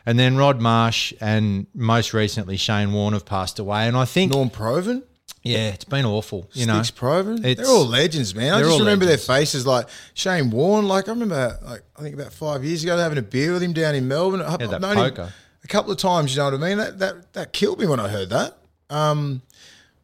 [0.06, 3.88] And then Rod Marsh and most recently Shane Warne have passed away.
[3.88, 5.04] And I think, Norm Provan,
[5.44, 6.50] yeah, it's been awful.
[6.54, 7.40] You know, Sticks Provan.
[7.46, 8.54] It's- They're all legends, man.
[8.54, 9.26] I just remember legends.
[9.28, 10.88] their faces like Shane Warne.
[10.88, 13.74] Like I remember, like I think about five years ago, having a beer with him
[13.74, 14.40] down in Melbourne.
[14.42, 15.34] Yeah, that poker.
[15.64, 16.34] a couple of times.
[16.36, 16.78] You know what I mean?
[16.78, 18.58] That that that killed me when I heard that.
[18.90, 19.42] Um,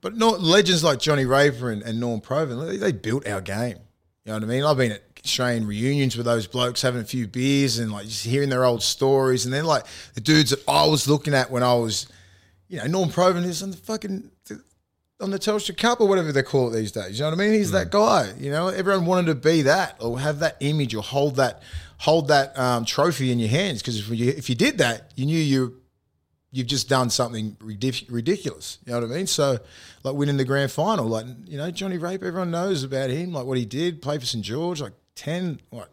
[0.01, 2.65] but not legends like Johnny Raper and, and Norm Provan.
[2.67, 3.77] They, they built our game.
[4.25, 4.63] You know what I mean?
[4.63, 8.25] I've been at Australian reunions with those blokes having a few beers and like just
[8.25, 9.45] hearing their old stories.
[9.45, 12.07] And then like the dudes that I was looking at when I was,
[12.67, 14.31] you know, Norm Provan is on the fucking
[15.21, 17.19] on the Telstra Cup or whatever they call it these days.
[17.19, 17.53] You know what I mean?
[17.53, 18.31] He's that guy.
[18.37, 21.61] You know, everyone wanted to be that or have that image or hold that
[21.99, 25.25] hold that um, trophy in your hands because if you if you did that, you
[25.25, 25.81] knew you
[26.51, 28.79] you've just done something ridic- ridiculous.
[28.85, 29.27] You know what I mean?
[29.27, 29.59] So,
[30.03, 33.45] like winning the grand final, like you know Johnny Raper, everyone knows about him, like
[33.45, 35.89] what he did, play for St George, like ten what.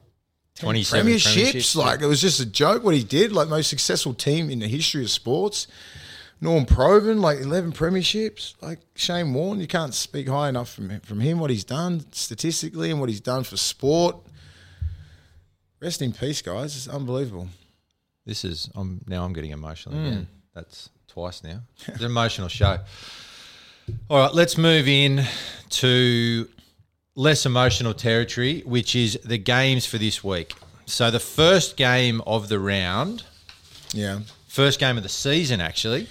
[0.56, 3.30] 10 27 premierships, premierships, like it was just a joke what he did.
[3.30, 5.66] Like most successful team in the history of sports.
[6.40, 8.54] Norm Provan, like eleven premierships.
[8.62, 12.06] Like Shane Warne, you can't speak high enough from him, from him what he's done
[12.12, 14.16] statistically and what he's done for sport.
[15.80, 16.74] Rest in peace, guys.
[16.76, 17.48] It's unbelievable.
[18.24, 20.06] This is I'm now I'm getting emotional Hmm.
[20.06, 20.26] again.
[20.54, 21.60] That's twice now.
[21.86, 22.78] It's an emotional show.
[24.08, 25.22] All right, let's move in
[25.70, 26.48] to
[27.16, 30.54] less emotional territory, which is the games for this week.
[30.84, 33.24] So the first game of the round,
[33.92, 34.20] Yeah.
[34.46, 36.08] first game of the season actually.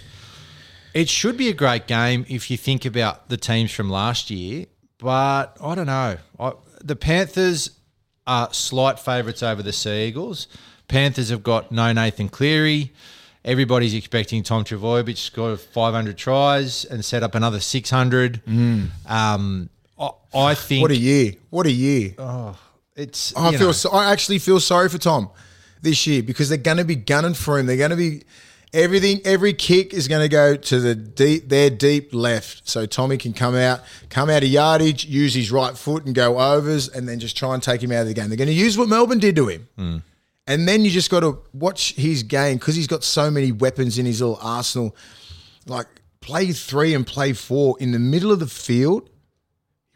[0.94, 4.66] It should be a great game if you think about the teams from last year,
[4.98, 6.18] but I don't know.
[6.40, 7.72] I, the Panthers
[8.26, 10.48] are slight favourites over the Sea Eagles.
[10.88, 12.94] Panthers have got no Nathan Cleary.
[13.44, 18.42] Everybody's expecting Tom Trbojevic to score 500 tries and set up another 600.
[19.06, 20.82] Um, I, I think Mm.
[20.82, 21.34] What a year!
[21.50, 22.16] What a year!
[22.96, 23.36] it's.
[23.36, 25.30] I feel know, so, I actually feel sorry for Tom
[25.82, 27.66] this year because they're going to be gunning for him.
[27.66, 28.24] They're going to be
[28.74, 29.22] everything.
[29.24, 33.34] Every kick is going to go to the deep, their deep left, so Tommy can
[33.34, 37.20] come out, come out of yardage, use his right foot and go overs, and then
[37.20, 38.28] just try and take him out of the game.
[38.28, 40.04] They're going to use what Melbourne did to him,
[40.48, 43.98] and then you just got to watch his game because he's got so many weapons
[43.98, 44.96] in his little arsenal.
[45.68, 45.88] Like
[46.22, 49.10] play three and play four in the middle of the field.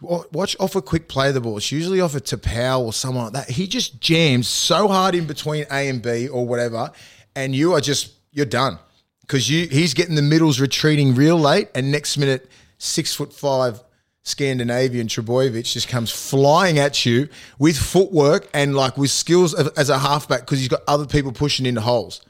[0.01, 1.57] Wa- Watch off a quick play of the ball.
[1.57, 3.49] It's usually off a Taupau or someone like that.
[3.49, 6.91] He just jams so hard in between A and B or whatever,
[7.35, 8.79] and you are just you're done
[9.21, 13.81] because you he's getting the middles retreating real late, and next minute six foot five
[14.23, 19.97] Scandinavian Trbojevic just comes flying at you with footwork and like with skills as a
[19.97, 22.21] halfback because he's got other people pushing into holes.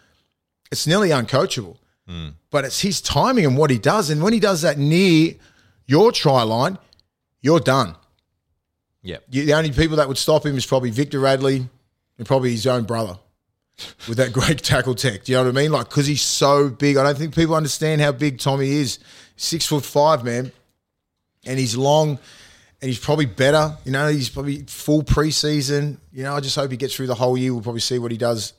[0.72, 1.78] It's nearly uncoachable.
[2.08, 2.30] Hmm.
[2.52, 4.10] But it's his timing and what he does.
[4.10, 5.34] And when he does that near
[5.86, 6.78] your try line,
[7.42, 7.96] you're done.
[9.02, 9.24] Yep.
[9.30, 11.68] You, the only people that would stop him is probably Victor Radley
[12.18, 13.18] and probably his own brother
[14.08, 15.24] with that great tackle tech.
[15.24, 15.72] Do you know what I mean?
[15.72, 16.98] Like, because he's so big.
[16.98, 19.00] I don't think people understand how big Tommy is.
[19.38, 20.52] Six foot five, man.
[21.46, 22.20] And he's long
[22.82, 23.78] and he's probably better.
[23.86, 25.98] You know, he's probably full preseason.
[26.12, 27.54] You know, I just hope he gets through the whole year.
[27.54, 28.54] We'll probably see what he does.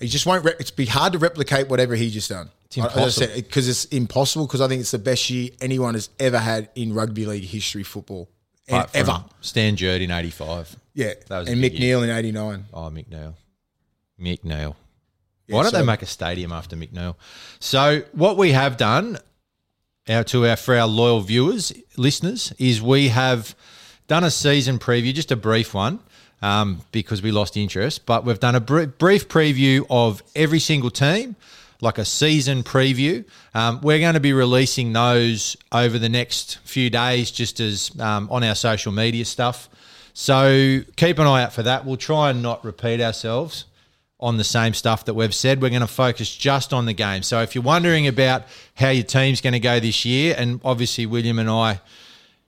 [0.00, 2.50] He just won't, re- it's be hard to replicate whatever he just done.
[2.76, 3.34] It's impossible.
[3.36, 6.94] Because it's impossible because I think it's the best year anyone has ever had in
[6.94, 8.28] rugby league history football.
[8.68, 9.24] And ever.
[9.40, 10.76] Stan Jerd in 85.
[10.94, 11.12] Yeah.
[11.28, 11.96] That was and big Mick year.
[11.98, 12.64] Neal in 89.
[12.72, 13.34] Oh, Mick Neal.
[14.20, 14.76] Mick Neal.
[15.46, 17.18] Yeah, Why don't so- they make a stadium after Mick Neal?
[17.60, 19.18] So what we have done
[20.08, 23.54] our, to our for our loyal viewers, listeners, is we have
[24.06, 25.98] done a season preview, just a brief one,
[26.42, 28.06] um, because we lost interest.
[28.06, 31.36] But we've done a br- brief preview of every single team,
[31.84, 33.24] like a season preview.
[33.54, 38.28] Um, we're going to be releasing those over the next few days, just as um,
[38.30, 39.68] on our social media stuff.
[40.14, 41.84] So keep an eye out for that.
[41.84, 43.66] We'll try and not repeat ourselves
[44.20, 45.60] on the same stuff that we've said.
[45.60, 47.22] We're going to focus just on the game.
[47.22, 48.44] So if you're wondering about
[48.74, 51.80] how your team's going to go this year, and obviously William and I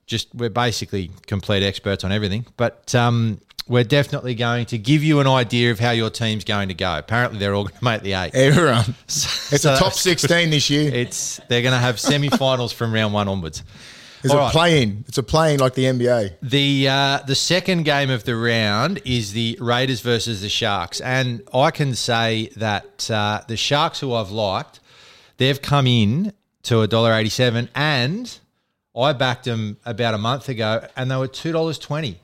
[0.07, 5.19] just we're basically complete experts on everything, but um, we're definitely going to give you
[5.19, 6.97] an idea of how your team's going to go.
[6.97, 8.33] Apparently, they're all going to make the eight.
[8.35, 8.95] Everyone.
[9.49, 10.93] It's So a top 16 this year.
[10.93, 13.63] It's they're going to have semi-finals from round one onwards.
[14.23, 14.51] It's All a right.
[14.51, 15.05] play-in.
[15.07, 16.33] It's a play-in like the NBA.
[16.41, 21.43] The uh, the second game of the round is the Raiders versus the Sharks, and
[21.53, 24.79] I can say that uh, the Sharks, who I've liked,
[25.37, 28.37] they've come in to a dollar eighty seven, and
[28.97, 32.19] I backed them about a month ago, and they were two dollars twenty.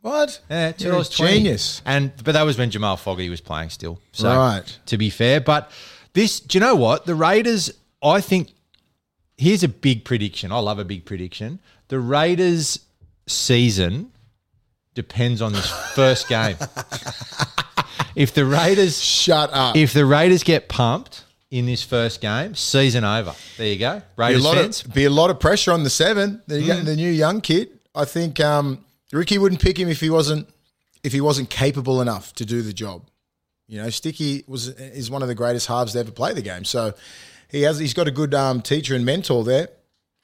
[0.00, 0.40] What?
[0.48, 1.34] Yeah, two dollars twenty.
[1.38, 1.82] Genius.
[1.84, 4.00] And but that was when Jamal Fogarty was playing still.
[4.12, 4.78] So Right.
[4.86, 5.70] to be fair, but
[6.14, 7.70] this, do you know what the Raiders?
[8.02, 8.50] I think
[9.36, 10.52] here's a big prediction.
[10.52, 11.58] I love a big prediction.
[11.88, 12.80] The Raiders'
[13.26, 14.12] season
[14.94, 16.56] depends on this first game.
[18.14, 19.76] if the Raiders, Shut up.
[19.76, 23.34] if the Raiders get pumped in this first game, season over.
[23.56, 24.84] There you go, be a Raiders lot fans.
[24.84, 26.42] of be a lot of pressure on the seven.
[26.46, 26.84] The, Mm.
[26.84, 27.70] the new young kid.
[27.94, 30.48] I think um, Ricky wouldn't pick him if he wasn't
[31.02, 33.08] if he wasn't capable enough to do the job.
[33.66, 36.64] You know, Sticky was is one of the greatest halves to ever play the game.
[36.64, 36.94] So
[37.50, 39.68] he has he's got a good um, teacher and mentor there.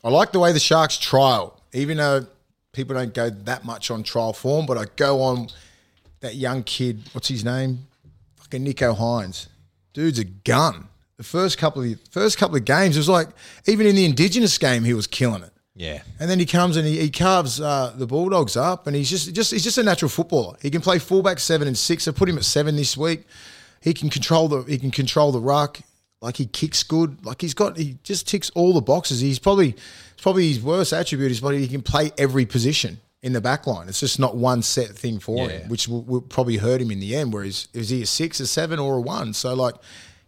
[0.03, 2.27] I like the way the Sharks trial, even though
[2.73, 5.49] people don't go that much on trial form, but I go on
[6.21, 7.03] that young kid.
[7.13, 7.87] What's his name?
[8.37, 9.49] Fucking Nicho Hynes.
[9.95, 10.89] Dude's a gun.
[11.17, 13.29] The first couple of first couple of games, it was like
[13.67, 15.53] even in the Indigenous game, he was killing it.
[15.77, 19.11] Yeah, And then he comes and he, he carves uh, the Bulldogs up, and he's
[19.11, 20.57] just just he's just a natural footballer.
[20.63, 22.07] He can play fullback seven and six.
[22.07, 23.25] I put him at seven this week.
[23.81, 25.81] He can control the he can control the ruck.
[26.23, 27.27] Like he kicks good.
[27.27, 29.19] Like he's got he just ticks all the boxes.
[29.21, 33.33] He's probably it's probably his worst attribute is probably he can play every position in
[33.33, 33.89] the back line.
[33.89, 35.59] It's just not one set thing for Yeah.
[35.59, 37.33] him, which will, will probably hurt him in the end.
[37.33, 39.33] Whereas is he a six, a seven, or a one?
[39.35, 39.75] So like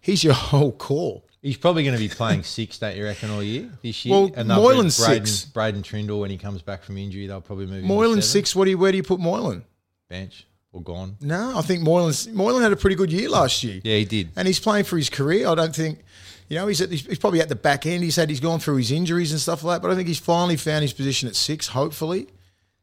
[0.00, 1.22] he's your whole core.
[1.46, 4.12] He's probably going to be playing six, don't you reckon, all year this year?
[4.14, 5.44] Well, bring Braden, six.
[5.44, 8.56] Braydon Trindall, when he comes back from injury, they'll probably move him Moylan six.
[8.56, 9.64] What do you where do you put Moylan?
[10.09, 11.16] bench or gone.
[11.20, 13.80] No, I think Moylan Moylan had a pretty good year last year.
[13.85, 14.30] Yeah, he did.
[14.37, 15.48] and he's playing for his career.
[15.48, 16.00] I don't think,
[16.48, 18.02] you know, he's at, he's he's probably at the back end.
[18.02, 19.82] He's had he's gone through his injuries and stuff like that.
[19.82, 21.68] But I think he's finally found his position at six.
[21.68, 22.26] Hopefully,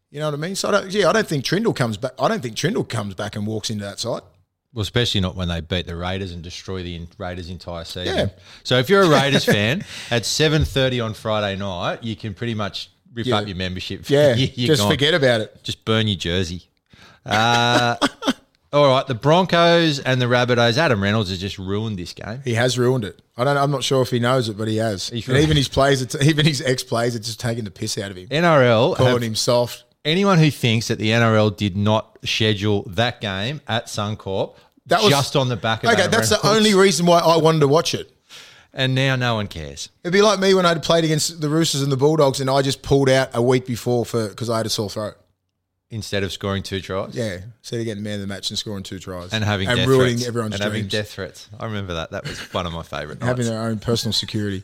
[0.10, 0.56] you know what I mean.
[0.56, 2.12] So I don't, yeah, I don't think Trindall comes back.
[2.18, 4.22] I don't think Trindall comes back and walks into that side.
[4.74, 8.16] Well, especially not when they beat the Raiders and destroy the Raiders' entire season.
[8.18, 8.28] Yeah.
[8.64, 12.56] So if you're a Raiders fan, at seven thirty on Friday night, you can pretty
[12.56, 13.38] much rip Yeah.
[13.38, 14.04] up your membership.
[14.10, 14.92] Yeah, You- you're just gone.
[14.92, 15.64] forget about it.
[15.64, 16.70] Just burn your jersey.
[17.26, 17.96] Uh,
[18.74, 20.78] all right, the Broncos and the Rabbitohs.
[20.78, 22.42] Adam Reynolds has just ruined this game.
[22.44, 23.22] He has ruined it.
[23.38, 23.58] I don't.
[23.58, 25.10] I'm not sure if he knows it, but he has.
[25.12, 28.18] And even his players, even his ex players, are just taking the piss out of
[28.18, 28.96] him, NRL.
[28.96, 29.84] calling him soft.
[30.04, 34.56] anyone who thinks that the NRL did not schedule that game at Suncorp
[34.88, 37.60] That was just on the back of Okay, that's the only reason why I wanted
[37.60, 38.12] to watch it.
[38.74, 39.90] and now no one cares.
[40.04, 42.62] It'd be like me when I'd played against the Roosters and the Bulldogs, and I
[42.62, 45.16] just pulled out a week before for because I had a sore throat.
[45.90, 48.82] Instead of scoring two tries, Yeah, instead of getting man of the match and scoring
[48.82, 50.28] two tries and having and death ruining threats.
[50.28, 51.50] everyone's and dreams, having death threats.
[51.60, 52.10] I remember that.
[52.12, 54.64] That was one of my favourite having their own personal security.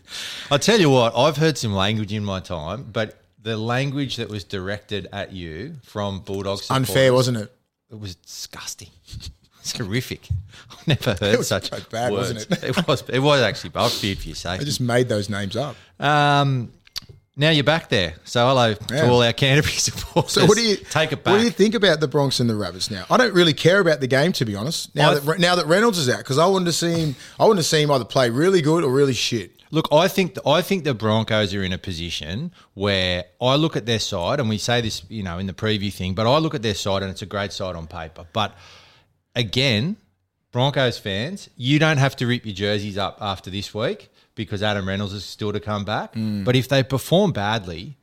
[0.49, 4.27] I tell you what, I've heard some language in my time, but the language that
[4.27, 7.53] was directed at you from Bulldogs Unfair, wasn't it?
[7.91, 8.89] It was disgusting.
[9.61, 10.27] It's horrific.
[10.71, 12.63] I've never heard was such so bad, wasn't words.
[12.63, 12.77] it?
[12.77, 13.03] it was.
[13.09, 13.71] It was actually.
[13.75, 14.61] I feared for your sake.
[14.61, 15.75] I just made those names up.
[15.99, 16.71] Um,
[17.35, 18.15] now you're back there.
[18.25, 19.01] So hello Yeah.
[19.05, 20.31] to all our Canterbury supporters.
[20.33, 21.31] So what do you take it back?
[21.33, 23.05] What do you think about the Bronx and the Rabbits now?
[23.09, 24.93] I don't really care about the game to be honest.
[24.95, 27.15] Now I- that now that Reynolds is out, because I wanted to see him.
[27.39, 29.51] I wanted to see him either play really good or really shit.
[29.71, 33.85] Look, I think I think the Broncos are in a position where I look at
[33.85, 36.55] their side, and we say this, you know, in the preview thing, but I look
[36.55, 38.25] at their side, and it's a great side on paper.
[38.33, 38.55] But
[39.35, 39.97] again,
[40.51, 44.87] Broncos fans, you don't have to rip your jerseys up after this week because Adam
[44.87, 46.13] Reynolds is still to come back.
[46.13, 46.43] Mm.
[46.43, 47.97] But if they perform badly,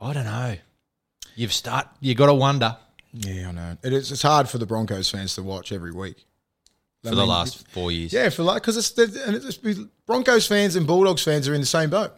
[0.00, 0.56] I don't know.
[1.34, 1.86] You've start.
[2.00, 2.76] You got to wonder
[3.12, 3.76] Yeah, I know.
[3.82, 4.12] It is.
[4.12, 6.26] It's hard for the Broncos fans to watch every week.
[7.02, 8.12] for the last four years.
[8.12, 11.66] Yeah, for like because it's, the- it's Broncos fans and Bulldogs fans are in the
[11.66, 12.12] same boat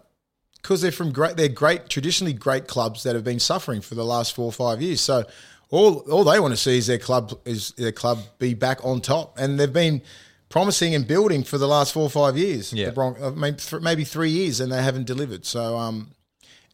[0.60, 1.36] because they're from great.
[1.36, 4.82] They're great, traditionally great clubs that have been suffering for the last four or five
[4.82, 5.00] years.
[5.00, 5.24] So
[5.72, 9.00] all all they want to see is their club is their club be back on
[9.00, 10.02] top, and they've been
[10.48, 12.72] promising and building for the last four or five years.
[12.72, 12.87] Yeah.
[12.87, 15.44] the Bron- uh, maybe, th- maybe three years, and they haven't delivered.
[15.44, 16.12] So um.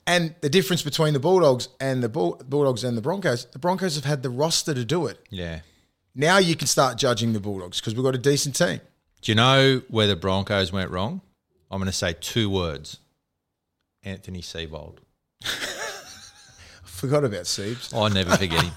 [0.07, 3.95] And the difference between the Bulldogs and the Bull- Bulldogs and the Broncos, the Broncos
[3.97, 5.19] have had the roster to do it.
[5.31, 5.61] yeah.
[6.15, 8.81] Now you can start judging the Bulldogs because we've got a decent team.
[9.21, 11.21] Do you know where the Broncos went wrong?
[11.71, 13.01] I'm going to say two words.
[14.03, 14.99] Anthony Seibold.
[16.99, 17.95] Forgot about Siebes.
[17.95, 18.73] I never forget him.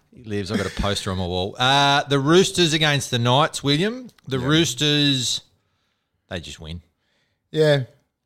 [0.14, 0.50] he lives.
[0.50, 1.54] I've got a poster on my wall.
[1.58, 4.08] Uh, the Roosters against the Knights, William.
[4.26, 5.42] The Roosters,
[6.28, 6.80] they just win.
[7.50, 7.82] Yeah,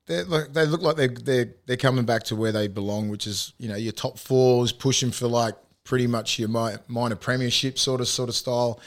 [0.06, 3.26] they look, they look like they're, they're they're coming back to where they belong, which
[3.26, 8.00] is you know your top fours pushing for like pretty much your minor premiership sort
[8.00, 8.78] of sort of style.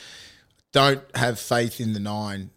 [0.72, 2.50] Don't have faith in the nine,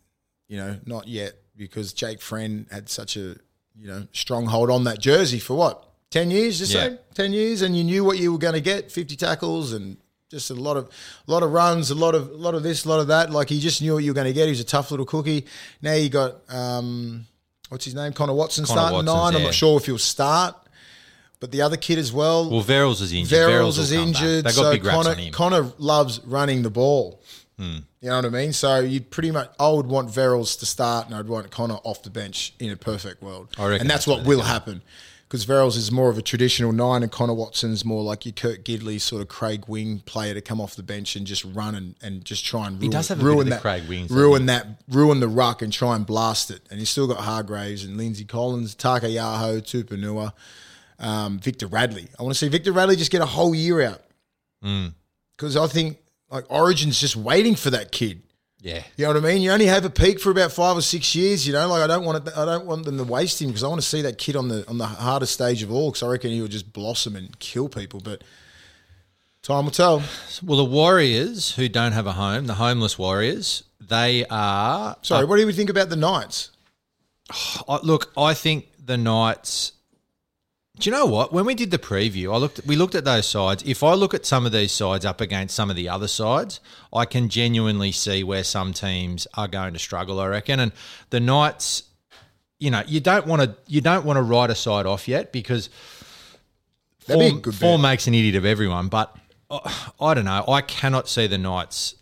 [0.47, 3.35] you know, not yet because Jake Friend had such a
[3.77, 6.89] you know stronghold on that jersey for what ten years, just Yeah.
[6.89, 9.97] say ten years, and you knew what you were going to get, fifty tackles and.
[10.31, 10.91] Just a lot of,
[11.27, 13.31] a lot of runs, a lot of, a lot of this, a lot of that.
[13.31, 14.45] Like he just knew what you were going to get.
[14.45, 15.47] He was a tough little cookie.
[15.81, 17.25] Now you got, um,
[17.71, 18.13] what's his name?
[18.13, 19.37] Connor Watson Connor starting Watson's nine.
[19.37, 20.55] I'm not sure if he'll start,
[21.41, 22.51] but the other kid as well.
[22.51, 23.39] Well, Verrills is injured.
[23.39, 24.45] Verrills is injured.
[24.45, 25.33] They got so big raps Connor, on him.
[25.33, 27.23] Connor loves running the ball.
[27.57, 28.53] You know what I mean?
[28.53, 32.03] So you'd pretty much, I would want Verrills to start, and I'd want Connor off
[32.03, 33.49] the bench in a perfect world.
[33.57, 34.83] I reckon and that's that's what what will happen.
[35.29, 38.65] Because Verrills is more of a traditional nine, and Connor Watson's more like your Kurt
[38.65, 41.97] Gidley sort of Craig Wing player to come off the bench and just run and,
[42.01, 44.67] and just try and ruin, does have a bit ruin that Craig doesn't ruin that
[44.89, 46.63] ruin the ruck and try and blast it.
[46.71, 50.33] And he's still got Hargreaves and Lindsay Collins, Taka Yaho, Tupouniua,
[50.99, 52.09] um, Victor Radley.
[52.19, 54.01] I want to see Victor Radley just get a whole year out
[54.65, 54.95] Mm.
[55.37, 55.99] because I think
[56.31, 58.23] like Origin's just waiting for that kid.
[58.61, 58.83] Yeah.
[58.97, 59.43] You know what I mean?
[59.43, 61.47] You only have a peak for about five or six years.
[61.47, 62.37] You know, like I don't want it.
[62.37, 64.49] I don't want them to waste him because I want to see that kid on
[64.49, 65.91] the on the hardest stage of all.
[65.91, 68.01] Because I reckon he will just blossom and kill people.
[68.01, 68.25] But
[69.43, 70.03] time will tell.
[70.43, 74.97] Well, the Warriors, who don't have a home, the homeless Warriors, they are.
[75.03, 76.51] Sorry, what do you think about the Knights?
[77.69, 79.73] I, look, I think the Knights.
[80.79, 81.33] Do you know what?
[81.33, 82.61] When we did the preview, I looked.
[82.65, 83.63] We looked at those sides.
[83.67, 86.61] If I look at some of these sides up against some of the other sides,
[86.93, 90.21] I can genuinely see where some teams are going to struggle.
[90.21, 90.73] I reckon, and
[91.11, 91.85] the Knights.
[92.61, 93.57] You know, you don't want to.
[93.67, 95.69] You don't want to write a side off yet because
[97.07, 98.89] That'd be form, good form makes an idiot of everyone.
[98.89, 99.17] But
[99.51, 99.61] uh,
[100.01, 100.45] I don't know.
[100.47, 101.95] I cannot see the Knights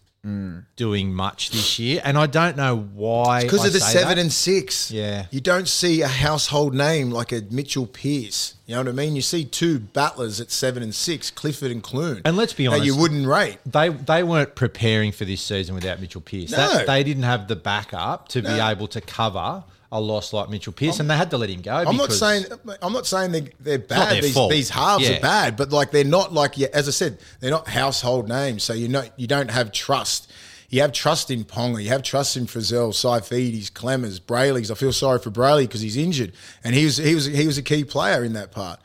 [0.76, 3.42] doing much this year, and I don't know why.
[3.42, 4.18] Because of the seven that.
[4.18, 4.90] and six.
[4.90, 5.26] Yeah.
[5.30, 8.54] You don't see a household name like a Mitchell Pearce.
[8.66, 9.14] You know what I mean?
[9.14, 12.22] You see two battlers at seven and six, Clifford and Clune.
[12.24, 12.82] And let's be honest.
[12.82, 13.58] That you wouldn't rate.
[13.64, 16.50] They they weren't preparing for this season without Mitchell Pearce.
[16.50, 16.56] No.
[16.56, 20.72] That, they didn't have the backup to be able to cover a loss like Mitchell
[20.72, 21.72] Pearce, and they had to let him go.
[21.74, 22.44] I'm not saying
[22.82, 24.22] I'm not saying they, they're bad.
[24.22, 25.18] These, these halves Yeah.
[25.18, 28.62] are bad, but like they're not like yeah, as I said, they're not household names.
[28.64, 30.32] So you know you don't have trust.
[30.68, 31.80] You have trust in Ponga.
[31.80, 34.70] You have trust in Frizell, Saifitis, Klemmers, Brailey's.
[34.70, 36.32] I feel sorry for Brayley because he's injured,
[36.64, 38.80] and he was he was he was a key player in that part.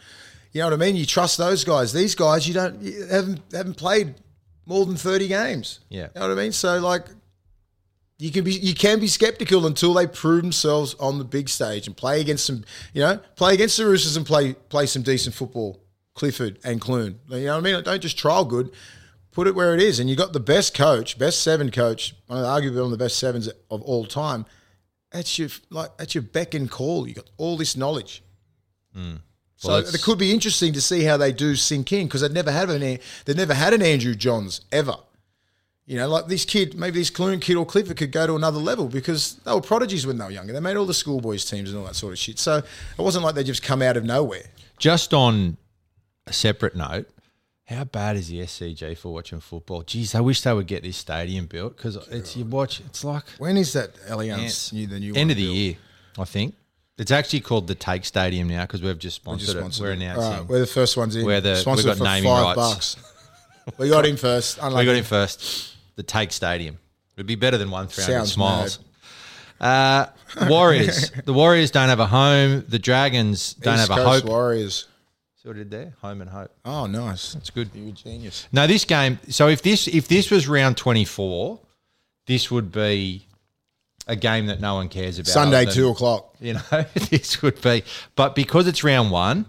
[0.52, 0.96] You know what I mean?
[0.96, 1.94] You trust those guys.
[1.94, 4.14] These guys, you don't you haven't haven't played
[4.68, 5.80] more than thirty games.
[5.90, 6.10] Yeah.
[6.14, 6.52] you know what I mean.
[6.52, 7.06] So like
[8.22, 11.88] you can be you can be skeptical until they prove themselves on the big stage
[11.88, 15.34] and play against some you know play against the Roosters and play play some decent
[15.36, 15.82] football.
[16.14, 17.84] Clifford and Clune, you know what I mean.
[17.84, 18.70] Don't just trial good,
[19.32, 19.98] put it where it is.
[20.00, 22.92] And you got the best coach, best seven coach, one of the, arguably one of
[22.92, 24.46] the best sevens of all time.
[25.12, 27.08] That's your like that's your beck and call.
[27.08, 28.24] You got all this knowledge.
[28.94, 29.16] So Hmm.
[29.64, 32.32] Well, that's- it could be interesting to see how they do sink in because they've
[32.32, 34.96] never had an they've never had an Andrew Johns ever.
[35.92, 38.60] You know, like this kid, maybe this Clune kid or Clifford could go to another
[38.60, 40.54] level because they were prodigies when they were younger.
[40.54, 42.40] They made all the schoolboys teams and all that sort of shit.
[42.40, 42.66] So it
[42.98, 44.46] wasn't like they just come out of nowhere.
[44.78, 45.58] Just on
[46.26, 47.10] a separate note,
[47.66, 49.82] how bad is the SCG for watching football?
[49.82, 52.80] Geez, I wish they would get this stadium built because it's you watch.
[52.80, 55.56] It's like When is that Allianz new the new end of the built?
[55.58, 55.76] year,
[56.18, 56.56] I think.
[57.00, 59.88] It's actually called the Take Stadium now because we've just We sponsored, just sponsored it.
[59.90, 60.32] We're announcing.
[60.32, 61.26] Right, we're the first ones in.
[61.26, 62.96] We're the- Sponsored we've got for naming five rights.
[62.96, 63.78] bucks.
[63.78, 64.58] We got him first.
[64.64, 65.71] we got in first.
[65.96, 66.80] The Take Stadium.
[67.16, 68.80] It'd be better than one three hundred smiles.
[69.60, 70.08] Uh,
[70.48, 71.12] Warriors.
[71.26, 72.66] the Warriors don't have a home.
[72.68, 74.30] The Dragons don't East have a Coast hope.
[74.30, 74.88] Warriors.
[75.42, 75.94] See what I did there?
[76.02, 76.52] Home and hope.
[76.66, 77.34] Oh, nice.
[77.34, 77.70] That's good.
[77.74, 78.48] You're a genius.
[78.52, 79.20] No, this game.
[79.30, 81.60] So if this if this was round twenty four,
[82.28, 83.26] this would be
[84.08, 85.32] a game that no one cares about.
[85.32, 86.36] Sunday, than- two o'clock.
[86.40, 86.62] You know,
[87.10, 87.84] this would be.
[88.16, 89.46] But because it's round one,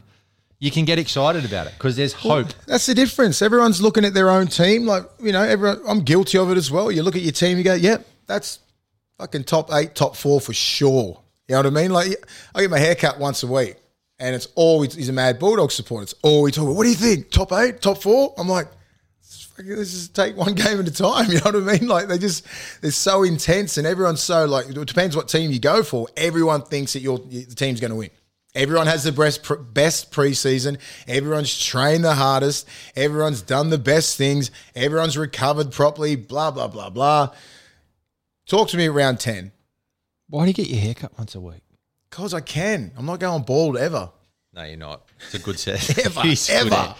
[0.62, 2.46] you can get excited about it because there's hope.
[2.66, 3.42] That's the difference.
[3.42, 4.86] Everyone's looking at their own team.
[4.86, 6.92] Like, you know, everyone, I'm guilty of it as well.
[6.92, 8.60] You look at your team, you go, yep, that's
[9.18, 11.20] fucking top eight, top four for sure.
[11.48, 11.90] You know what I mean?
[11.90, 12.14] Like,
[12.54, 13.74] I get my hair cut once a week,
[14.20, 16.04] and it's always, he's a mad Bulldog supporter.
[16.04, 17.32] It's always talking, what do you think?
[17.32, 18.32] Top eight, top four?
[18.38, 18.68] I'm like,
[19.66, 21.26] let's just take one game at a time.
[21.32, 21.88] You know what I mean?
[21.88, 22.46] Like, they just,
[22.80, 26.06] they're so intense, and everyone's so, like, it depends what team you go for.
[26.16, 28.10] Everyone thinks that your the team's going to win.
[28.54, 30.78] Everyone has the best pre- best preseason.
[31.08, 32.68] Everyone's trained the hardest.
[32.94, 34.50] Everyone's done the best things.
[34.74, 36.16] Everyone's recovered properly.
[36.16, 37.30] Blah blah blah blah.
[38.46, 39.52] Talk to me around ten.
[40.28, 41.62] Why do you get your hair cut once a week?
[42.10, 42.92] Cause I can.
[42.96, 44.10] I'm not going bald ever.
[44.54, 45.08] No, you're not.
[45.24, 45.98] It's a good set.
[46.04, 46.20] Ever.
[46.24, 46.94] He's ever.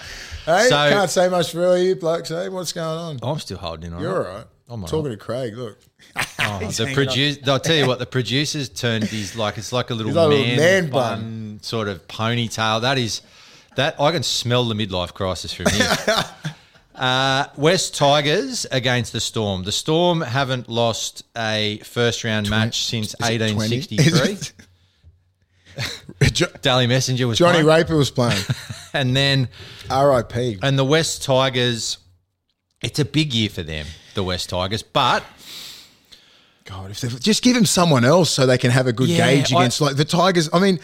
[0.46, 2.30] Hey, So- can't say much for you blokes.
[2.30, 3.18] Hey, what's going on?
[3.22, 4.00] I'm still holding on.
[4.00, 4.46] You're all right.
[4.72, 5.10] I'm Talking right.
[5.10, 5.56] to Craig.
[5.56, 5.78] Look.
[6.16, 6.22] Oh,
[6.60, 7.46] the hanging produce.
[7.46, 7.98] I'll tell you what.
[7.98, 11.58] The producers turned his like it's like a little like man, man bun, bun.
[11.62, 12.80] sort of ponytail.
[12.80, 13.20] That is
[13.76, 16.24] that I can smell the midlife crisis from here.
[16.94, 19.64] uh, West Tigers against the Storm.
[19.64, 23.54] The Storm haven't lost a first round match since Is it 20?
[23.54, 24.66] 1863.
[26.32, 27.66] Jo- Dally Messenger was Johnny playing.
[27.66, 28.42] Raper was playing.
[28.92, 29.48] and then
[29.90, 30.58] R.I.P.
[30.62, 31.98] and the West Tigers.
[32.82, 35.22] It's a big year for them, the West Tigers, but
[36.64, 39.26] God, if they just give him someone else so they can have a good Yeah,
[39.32, 40.48] gauge I- against like the Tigers.
[40.52, 40.78] I mean,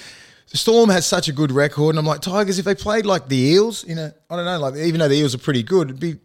[0.50, 2.58] the Storm has such a good record, and I'm like Tigers.
[2.58, 5.14] If they played like the Eels, you know, I don't know, like even though the
[5.16, 6.16] Eels are pretty good, it'd be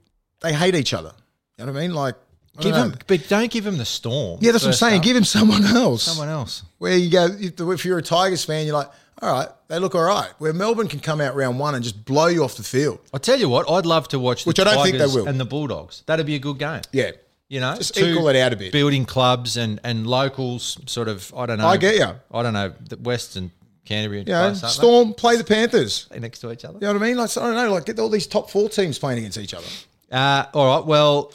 [0.41, 1.12] they hate each other.
[1.58, 1.93] You know what I mean?
[1.93, 2.16] Like,
[2.58, 4.39] I give him, but don't give him the Storm.
[4.41, 4.97] Yeah, that's what I'm saying.
[4.99, 5.04] up.
[5.04, 6.04] Give him someone else.
[6.04, 6.64] someone else.
[6.80, 7.28] Where you go,
[7.72, 8.89] if you're a Tigers fan, you're like,
[9.24, 10.30] all right, they look all right.
[10.39, 12.99] Where Melbourne can come out round one and just blow you off the field.
[13.13, 15.15] I tell you what, I'd love to watch the Which I don't think they Tigers
[15.15, 15.28] will.
[15.28, 16.03] and the Bulldogs.
[16.05, 16.82] That'd be a good game.
[16.91, 17.11] Yeah,
[17.47, 18.71] You know, Just two equal it out a bit.
[18.74, 21.34] Building clubs and and locals, sort of.
[21.36, 21.67] I don't know.
[21.67, 22.15] I get ya.
[22.32, 22.74] I don't know.
[22.89, 23.51] The West and
[23.86, 26.07] Canterbury, you know, close, aren't Storm play the Panthers.
[26.09, 26.19] they?
[26.19, 26.76] next to each other.
[26.76, 27.17] You know what I mean?
[27.17, 29.67] Like, I don't know, like get all these top four teams playing against each other.
[30.11, 30.86] Uh, all right.
[30.86, 31.34] Well,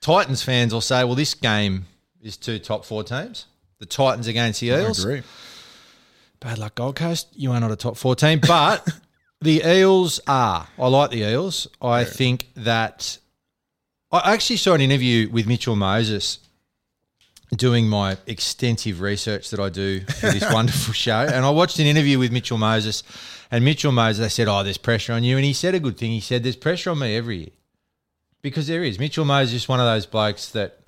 [0.00, 1.86] Titans fans will say, well, this game
[2.20, 3.46] is two top four teams.
[3.78, 5.04] The Titans against the Eels.
[6.44, 7.28] Bad luck, Gold Coast.
[7.34, 8.86] You are not a top four team, but
[9.40, 10.68] the Eels are.
[10.78, 11.66] I like the Eels.
[11.80, 13.16] I think that
[14.12, 16.40] I actually saw an interview with Mitchell Moses
[17.56, 21.20] doing my extensive research that I do for this wonderful show.
[21.20, 23.04] And I watched an interview with Mitchell Moses,
[23.50, 25.36] and Mitchell Moses, they said, Oh, there's pressure on you.
[25.36, 26.10] And he said a good thing.
[26.10, 27.52] He said, There's pressure on me every year.
[28.42, 28.98] Because there is.
[28.98, 30.80] Mitchell Moses is one of those blokes that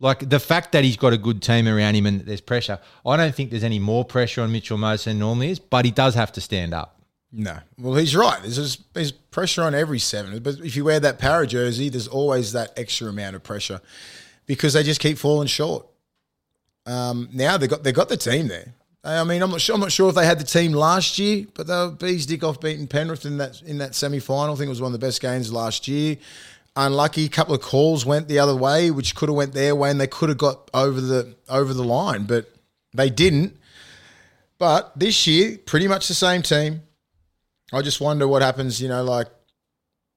[0.00, 3.16] like the fact that he's got a good team around him and there's pressure, I
[3.16, 6.14] don't think there's any more pressure on Mitchell Moses than normally is, but he does
[6.14, 7.00] have to stand up.
[7.32, 7.58] No.
[7.78, 8.40] Well, he's right.
[8.42, 10.38] There's, just- there's pressure on every seven.
[10.42, 13.80] But if you wear that para jersey, there's always that extra amount of pressure
[14.46, 15.86] because they just keep falling short.
[16.86, 18.72] Um, now they got they got the team there.
[19.02, 19.74] I mean, I'm not sure.
[19.74, 22.42] I'm not sure if they had the team last year, but they were bees dick
[22.44, 24.54] off beating Penrith in that in that semi final.
[24.54, 26.16] I think it was one of the best games last year.
[26.76, 29.90] Unlucky, a couple of calls went the other way, which could have went their way,
[29.90, 32.50] and they could have got over the over the line, but
[32.92, 33.56] they didn't.
[34.58, 36.82] But this year, pretty much the same team.
[37.72, 39.28] I just wonder what happens, you know, like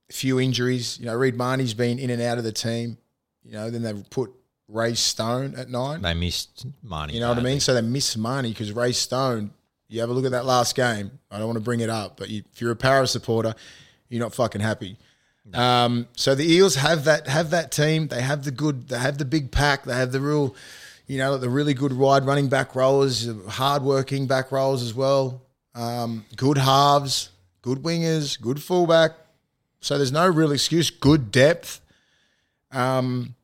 [0.10, 1.00] a few injuries.
[1.00, 2.98] You know, Reed Mahoney's been in and out of the team.
[3.44, 4.32] You know, then they've put
[4.68, 6.02] Ray Stone at nine.
[6.02, 7.14] They missed money.
[7.16, 7.60] You know what I mean?
[7.60, 9.52] So they miss Marnie because Ray Stone,
[9.88, 11.20] you have a look at that last game.
[11.32, 13.56] I don't want to bring it up, but you, if you're a Para supporter,
[14.10, 14.98] you're not fucking happy.
[15.54, 18.08] Um, so the Eels have that have that team.
[18.08, 18.90] They have the good.
[18.90, 19.84] They have the big pack.
[19.84, 20.56] They have the real,
[21.08, 25.42] you know, the really good wide running back rollers, hard working back rollers as well.
[25.74, 27.30] Um, good halves,
[27.62, 29.12] good wingers, good fullback.
[29.82, 30.90] So there's no real excuse.
[30.90, 31.82] Good depth.
[32.72, 33.36] Um,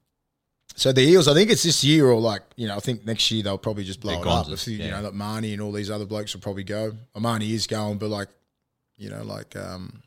[0.75, 3.31] so the Eels, I think it's this year or like, you know, I think next
[3.31, 4.49] year they'll probably just blow They're it up.
[4.49, 4.91] If, you yeah.
[4.91, 6.91] know, like Mahoney and all these other blokes will probably go.
[7.17, 8.27] Mahoney is going, but like,
[8.97, 10.03] you know, like um,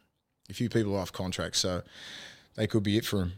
[0.51, 1.83] a few people are off contract, so
[2.57, 3.33] they could be it for him.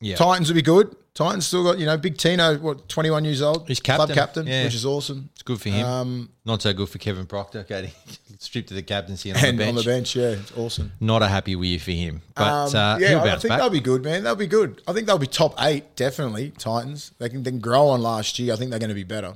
[0.00, 0.16] Yeah.
[0.16, 0.94] Titans would be good.
[1.14, 3.66] Titans still got, you know, Big Tino, what, 21 years old?
[3.66, 4.64] He's Club captain, captain, yeah.
[4.64, 5.30] which is awesome.
[5.32, 5.86] It's good for him.
[5.86, 7.60] Um, Not so good for Kevin Proctor.
[7.70, 7.90] Okay,
[8.38, 9.68] stripped to the captaincy and on and the bench.
[9.70, 10.92] on the bench, yeah, it's awesome.
[11.00, 12.20] Not a happy year for him.
[12.34, 13.60] But Um, uh, yeah, he'll I think back.
[13.60, 14.24] they'll be good, man.
[14.24, 14.82] They'll be good.
[14.86, 16.50] I think they'll be top eight, definitely.
[16.58, 17.12] Titans.
[17.18, 18.52] They can then grow on last year.
[18.52, 19.32] I think they're going to be better.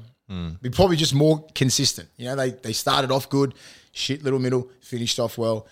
[0.62, 2.08] Be probably just more consistent.
[2.16, 3.52] You know, they they started off good,
[3.90, 5.66] shit little middle, finished off well.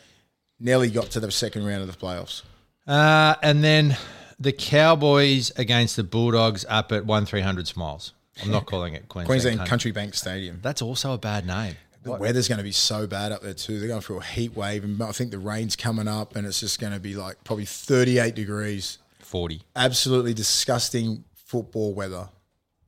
[0.60, 2.42] Nearly got to the second round of the playoffs.
[2.86, 3.96] Uh, and then
[4.40, 8.12] the Cowboys against the Bulldogs up at one three hundred Smiles.
[8.42, 9.26] I'm not calling it Queensland.
[9.26, 9.70] Queensland Country.
[9.70, 10.60] Country Bank Stadium.
[10.62, 11.76] That's also a bad name.
[12.04, 13.78] The weather's going to be so bad up there too.
[13.78, 16.60] They're going through a heat wave, and I think the rain's coming up, and it's
[16.60, 18.98] just going to be like probably 38 degrees.
[19.18, 19.62] Forty.
[19.76, 22.28] Absolutely disgusting football weather.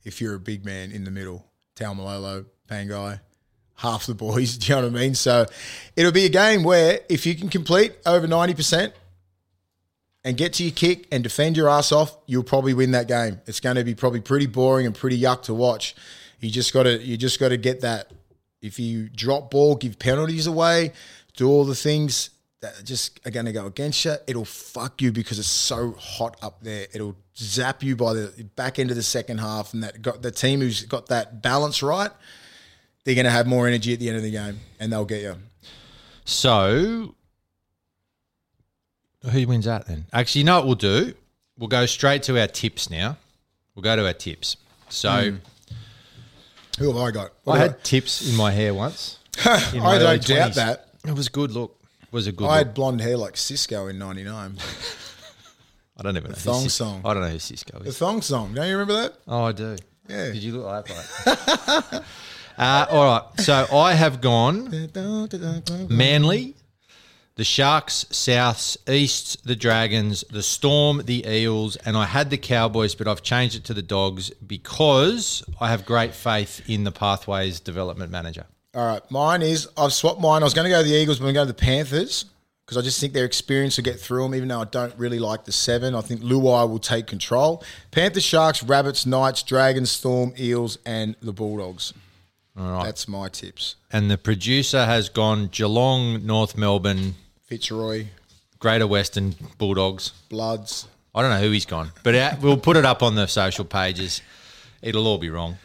[0.05, 1.45] If you're a big man in the middle,
[1.77, 3.21] Taumalolo, Pangai,
[3.81, 4.57] half the boys.
[4.59, 5.15] Do you know what I mean?
[5.15, 5.47] So
[5.97, 8.93] it'll be a game where if you can complete over 90 percent
[10.25, 13.41] and get to your kick and defend your ass off, you'll probably win that game.
[13.47, 15.95] It's going to be probably pretty boring and pretty yuck to watch.
[16.41, 18.11] You just got to you just got to get that.
[18.63, 20.93] If you drop ball, give penalties away,
[21.35, 25.13] do all the things that just are going to go against you, it'll fuck you
[25.13, 26.87] because it's so hot up there.
[26.93, 30.31] It'll zap you by the back end of the second half, and that got the
[30.31, 32.11] team who's got that balance right.
[33.05, 35.23] They're going to have more energy at the end of the game, and they'll get
[35.23, 35.37] you.
[36.25, 37.15] So
[39.29, 40.07] who wins that then?
[40.13, 41.15] Actually, you know what we'll do?
[41.59, 43.17] We'll go straight to our tips now.
[43.75, 44.57] We'll go to our tips.
[44.89, 45.37] So hmm.
[46.79, 47.33] Who have I got?
[47.45, 49.19] What I had tips in my hair once.
[49.75, 50.55] in I don't doubt 20s.
[50.55, 50.89] that.
[51.07, 51.77] It was a good look.
[52.03, 52.67] It was a good I look.
[52.67, 54.57] had blonde hair like Cisco in '99.
[55.99, 56.35] I don't even know.
[56.35, 57.03] who thong Cis- song.
[57.05, 57.85] I don't know who Cisco is.
[57.85, 58.55] The thong song.
[58.55, 59.15] Don't you remember that?
[59.29, 59.77] Oh, I do.
[60.09, 60.27] Yeah.
[60.33, 62.05] Did you look like that?
[62.61, 63.41] uh, all right.
[63.41, 64.91] So I have gone
[65.89, 66.55] Manly,
[67.37, 72.95] the Sharks, Souths, Easts, the Dragons, the Storm, the Eels, and I had the Cowboys,
[72.95, 77.61] but I've changed it to the Dogs because I have great faith in the Pathways
[77.61, 78.45] development manager.
[78.75, 80.43] All right, mine is I've swapped mine.
[80.43, 81.67] I was going to go to the Eagles, but I'm going to go to the
[81.67, 82.27] Panthers
[82.67, 84.35] because I just think their experience will get through them.
[84.35, 87.65] Even though I don't really like the seven, I think Luai will take control.
[87.91, 91.95] Panthers, Sharks, Rabbits, Knights, Dragons, Storm, Eels, and the Bulldogs.
[92.61, 92.85] All right.
[92.85, 93.77] That's my tips.
[93.91, 98.07] And the producer has gone Geelong, North Melbourne, Fitzroy,
[98.59, 100.11] Greater Western Bulldogs.
[100.29, 100.87] Bloods.
[101.15, 103.65] I don't know who he's gone, but uh, we'll put it up on the social
[103.65, 104.21] pages.
[104.83, 105.57] It'll all be wrong.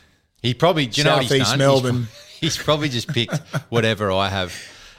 [0.42, 1.60] He probably, do you know what he's Southeast done?
[1.60, 2.08] Melbourne.
[2.40, 3.38] He's, he's probably just picked
[3.70, 4.56] whatever I have.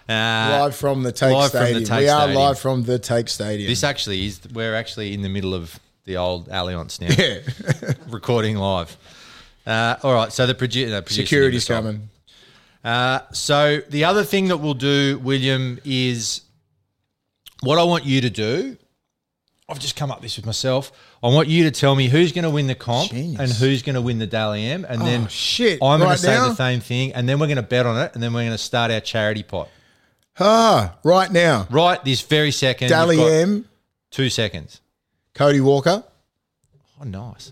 [0.09, 1.85] Uh, live from the Take from the Stadium.
[1.85, 2.43] Take we are Stadium.
[2.43, 3.69] live from the Take Stadium.
[3.69, 4.41] This actually is.
[4.53, 8.97] We're actually in the middle of the old Allianz now, yeah, recording live.
[9.67, 12.09] Uh, all right, so the produ- no, producer security's coming.
[12.85, 16.43] Uh, so the other thing that we'll do, William, is
[17.63, 18.77] what I want you to do.
[19.69, 20.93] I've just come up with this with myself.
[21.21, 23.41] I want you to tell me who's going to win the comp Genius.
[23.41, 25.81] and who's going to win the Dally M, and then Oh, shit.
[25.83, 26.49] I'm going Right to say now?
[26.51, 28.53] the same thing, and then we're going to bet on it, and then we're going
[28.53, 29.69] to start our charity pot
[30.39, 32.89] Ah, right now, right this very second.
[32.91, 33.65] Dally got M,
[34.13, 34.81] two seconds.
[35.35, 36.05] Cody Walker,
[37.01, 37.51] Oh, nice.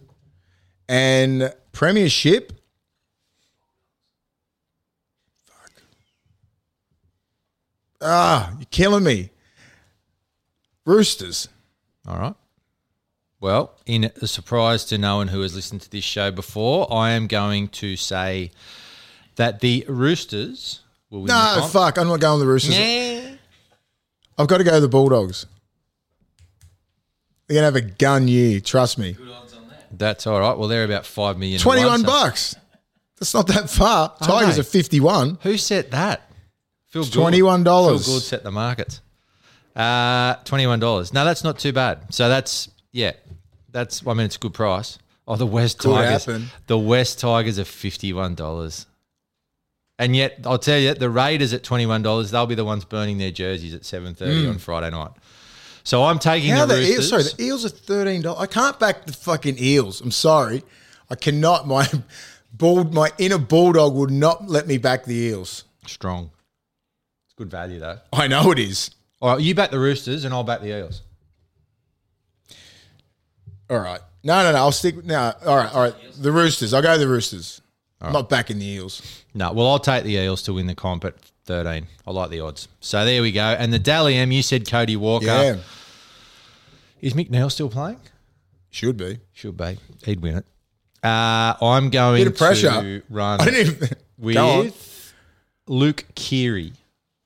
[0.89, 2.53] and Premiership.
[5.45, 5.73] Fuck.
[8.01, 9.31] Ah, you're killing me.
[10.87, 11.49] Roosters.
[12.07, 12.35] All right.
[13.41, 17.11] Well, in a surprise to no one who has listened to this show before, I
[17.11, 18.53] am going to say
[19.37, 21.99] that the Roosters will win No, fuck.
[21.99, 22.79] I'm not going with the Roosters.
[22.79, 23.35] Yeah.
[24.39, 25.47] I've got to go with the Bulldogs.
[27.47, 28.61] They're going to have a gun year.
[28.61, 29.17] Trust me.
[29.99, 30.57] That's all right.
[30.57, 31.59] Well, they're about five million.
[31.61, 32.55] 21 one, so- bucks.
[33.19, 34.13] That's not that far.
[34.23, 34.61] Tigers they?
[34.61, 35.39] are 51.
[35.43, 36.31] Who set that?
[36.89, 37.33] Phil Gould.
[37.35, 37.65] $21.
[37.65, 39.01] Phil Gould set the markets.
[39.75, 41.13] Uh, twenty-one dollars.
[41.13, 42.15] No, that's not too bad.
[42.15, 43.13] So that's yeah,
[43.73, 44.07] that's.
[44.07, 44.99] I mean, it's a good price.
[45.27, 46.25] Oh, the West Could Tigers.
[46.27, 46.47] happen.
[46.69, 48.87] The West Tigers are fifty-one dollars.
[49.99, 52.31] And yet, I'll tell you, the Raiders at twenty-one dollars.
[52.31, 55.11] They'll be the ones burning their jerseys at seven thirty on Friday night.
[55.85, 56.51] So I'm taking.
[56.51, 56.97] How the the Roosters.
[56.97, 57.09] Eels?
[57.09, 58.41] Sorry, the Eels are thirteen dollars.
[58.43, 60.01] I can't back the fucking Eels.
[60.01, 60.65] I'm sorry,
[61.11, 61.69] I cannot.
[61.69, 61.87] My
[62.53, 65.65] bull, my inner bulldog would not let me back the Eels.
[65.87, 66.31] Strong.
[67.27, 67.99] It's good value though.
[68.13, 68.91] I know it is.
[69.21, 71.03] All right, you back the Roosters, and I'll back the Eels.
[73.71, 74.01] All right.
[74.23, 74.59] No, no, no.
[74.59, 75.05] I'll stick.
[75.05, 75.33] No.
[75.47, 75.75] All right.
[75.75, 75.95] All right.
[76.19, 76.73] The Roosters.
[76.75, 77.61] I'll go the Roosters.
[78.01, 79.25] I'm not backing the Eels.
[79.33, 81.15] No, well, I'll take the Eels to win the comp at
[81.47, 81.87] 13.
[82.07, 82.69] I like the odds.
[82.81, 83.43] So there we go.
[83.43, 85.27] And the Dally M, you said Cody Walker.
[85.27, 85.57] Yeah,
[87.01, 88.01] Is McNeil still playing?
[88.71, 89.19] should be.
[89.33, 89.79] Should be.
[90.05, 90.47] He'd win it.
[91.07, 92.71] Uh, I'm going Bit of pressure.
[92.71, 93.89] to run I didn't even.
[94.19, 95.13] With
[95.69, 96.73] Luke Keary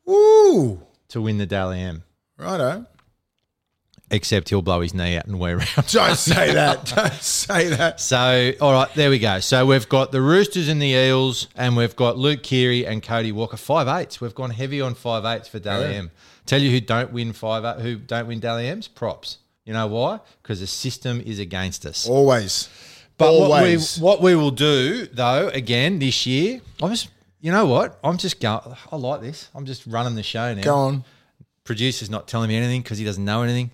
[0.08, 0.82] Ooh.
[1.08, 2.02] to win the Dally M.
[2.36, 2.86] Righto.
[4.10, 5.68] Except he'll blow his knee out and wear around.
[5.88, 6.86] Don't say that.
[6.86, 8.00] Don't say that.
[8.00, 9.38] So, all right, there we go.
[9.40, 13.32] So we've got the Roosters and the Eels, and we've got Luke Keary and Cody
[13.32, 13.58] Walker.
[13.58, 14.18] Five eights.
[14.20, 15.98] We've gone heavy on five eights for Dally Yeah.
[15.98, 16.10] M.
[16.46, 18.88] Tell you who don't win five who don't win Dally M's?
[18.88, 19.38] Props.
[19.66, 20.20] You know why?
[20.42, 22.08] Because the system is against us.
[22.08, 22.70] Always.
[23.18, 27.08] But what we, what we will do though, again this year, I'm just,
[27.42, 27.98] you know what?
[28.02, 28.60] I'm just going.
[28.90, 29.50] I like this.
[29.54, 30.62] I'm just running the show now.
[30.62, 31.04] Go on.
[31.64, 33.70] Producer's not telling me anything because he doesn't know anything.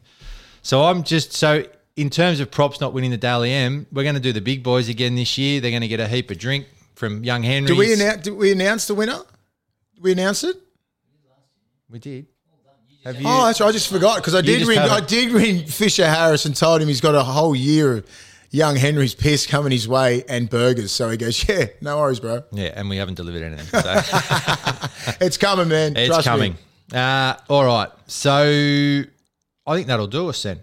[0.65, 1.63] So I'm just so
[1.95, 4.63] in terms of props not winning the Dally M, we're going to do the big
[4.63, 5.61] boys again this year.
[5.61, 7.69] They're going to get a heap of drink from Young Henry.
[7.69, 8.23] Did we announce?
[8.23, 9.21] Did we announce the winner?
[9.95, 10.57] Did we announce it?
[11.91, 12.27] We did.
[13.05, 13.27] Have you?
[13.29, 13.69] Oh, that's right.
[13.69, 14.79] I just forgot because I did ring.
[14.79, 18.07] I did ring Fisher Harris and told him he's got a whole year of
[18.51, 20.93] young Henry's piss coming his way and burgers.
[20.93, 22.43] So he goes, "Yeah, no worries, bro.
[22.53, 23.67] yeah, and we haven't delivered anything.
[23.67, 24.01] So.
[25.21, 25.95] It's coming, man.
[25.95, 26.57] It's Trust me." coming.
[26.91, 27.91] Uh, all right.
[28.07, 29.05] So
[29.67, 30.61] I think that'll do us then.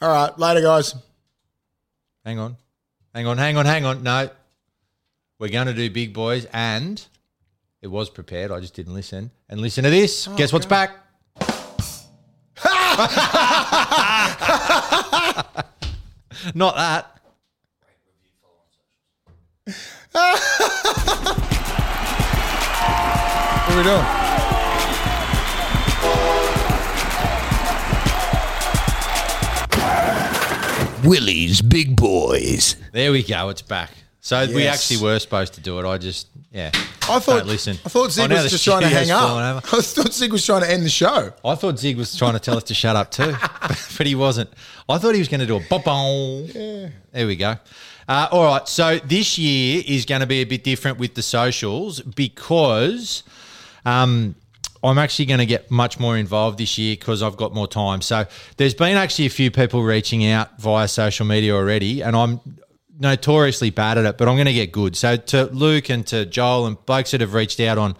[0.00, 0.94] All right, later, guys.
[2.24, 2.56] Hang on.
[3.14, 4.02] Hang on, hang on, hang on.
[4.02, 4.30] No.
[5.38, 7.04] We're going to do big boys and
[7.82, 8.50] it was prepared.
[8.50, 9.30] I just didn't listen.
[9.48, 10.28] And listen to this.
[10.28, 10.90] Oh, Guess what's back?
[16.54, 17.12] Not that.
[23.66, 24.25] What are we doing?
[31.06, 32.76] Willie's Big Boys.
[32.92, 33.48] There we go.
[33.50, 33.90] It's back.
[34.20, 34.74] So we Yes.
[34.90, 35.86] actually were supposed to do it.
[35.88, 36.70] I just, yeah.
[36.74, 37.38] I thought.
[37.38, 37.78] Don't listen.
[37.84, 39.56] I thought Zig Oh, now was the just trying to studio's hang falling up.
[39.72, 39.76] over.
[39.78, 41.32] I thought Zig was trying to end the show.
[41.44, 43.36] I thought Zig was trying to tell us to shut up too,
[43.96, 44.50] but he wasn't.
[44.88, 46.88] I thought he was going to do a bop Yeah.
[47.12, 47.54] There we go.
[48.08, 51.22] Uh, all right, so this year is going to be a bit different with the
[51.22, 53.22] socials because
[53.84, 54.34] um,
[54.86, 58.00] I'm actually going to get much more involved this year because I've got more time.
[58.00, 58.26] So
[58.56, 62.40] there's been actually a few people reaching out via social media already, and I'm
[62.98, 64.96] notoriously bad at it, but I'm going to get good.
[64.96, 67.96] So to Luke and to Joel and blokes that have reached out on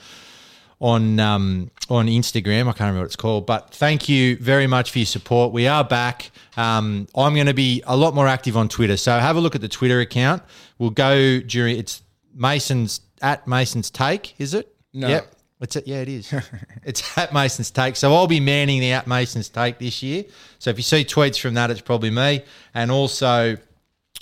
[0.79, 2.63] on um, on Instagram.
[2.63, 5.53] I can't remember what it's called, but thank you very much for your support.
[5.53, 6.31] We are back.
[6.57, 9.55] Um, I'm going to be a lot more active on Twitter, so have a look
[9.55, 10.43] at the Twitter account.
[10.79, 12.03] We'll go during it's
[12.35, 14.35] Mason's at Mason's Take.
[14.39, 14.75] Is it?
[14.93, 15.09] No.
[15.09, 15.33] Yep.
[15.61, 15.87] It's it.
[15.87, 16.35] Yeah, it is.
[16.85, 17.97] it's at Mason's Take.
[17.97, 20.25] So I'll be manning the at Mason's Take this year.
[20.59, 22.43] So if you see tweets from that, it's probably me,
[22.75, 23.57] and also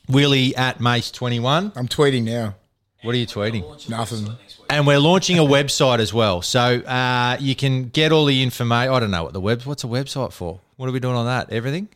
[0.08, 1.72] Willie at Mace twenty one.
[1.74, 2.54] I'm tweeting now.
[3.02, 3.88] What are you tweeting?
[3.90, 4.28] Nothing.
[4.70, 6.40] And we're launching a website as well.
[6.40, 8.94] So uh, you can get all the information.
[8.94, 9.62] I don't know what the web.
[9.62, 10.60] What's a website for?
[10.76, 11.52] What are we doing on that?
[11.52, 11.88] Everything?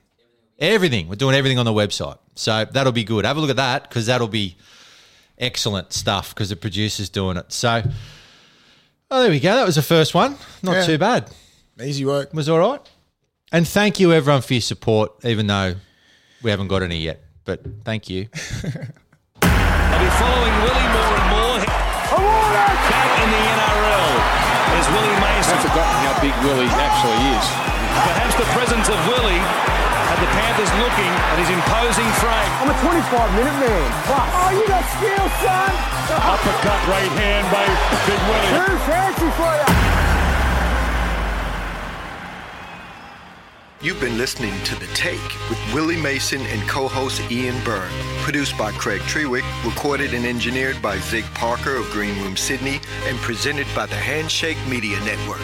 [0.58, 1.08] Everything.
[1.08, 2.18] We're doing everything on the website.
[2.34, 3.24] So that'll be good.
[3.24, 4.56] Have a look at that because that'll be
[5.38, 7.52] excellent stuff because the producer's doing it.
[7.52, 7.82] So,
[9.10, 9.54] oh, there we go.
[9.56, 10.36] That was the first one.
[10.62, 10.86] Not Yeah.
[10.86, 11.30] too bad.
[11.82, 12.32] Easy work.
[12.34, 12.80] Was all right.
[13.52, 15.76] And thank you everyone for your support, even though
[16.42, 17.22] we haven't got any yet.
[17.44, 18.28] But thank you.
[19.42, 21.58] I'll be following Willie more and more.
[21.64, 24.12] Back in the NRL
[24.76, 25.54] is Willie Mason.
[25.56, 27.46] I've forgotten how big Willie actually is.
[28.04, 29.40] Perhaps the presence of Willie
[30.08, 32.52] had the Panthers looking at his imposing frame.
[32.64, 33.86] I'm a 25 minute man.
[34.08, 34.28] Plus.
[34.40, 35.72] Oh, you got skill, son.
[36.08, 37.68] Uppercut right hand by
[38.08, 38.52] Big Willie.
[38.56, 39.68] Too fancy for you.
[43.80, 47.92] You've been listening to The Take with Willie Mason and co-host Ian Byrne.
[48.22, 53.16] Produced by Craig Trewick, recorded and engineered by Zig Parker of Green Room Sydney, and
[53.18, 55.42] presented by the Handshake Media Network.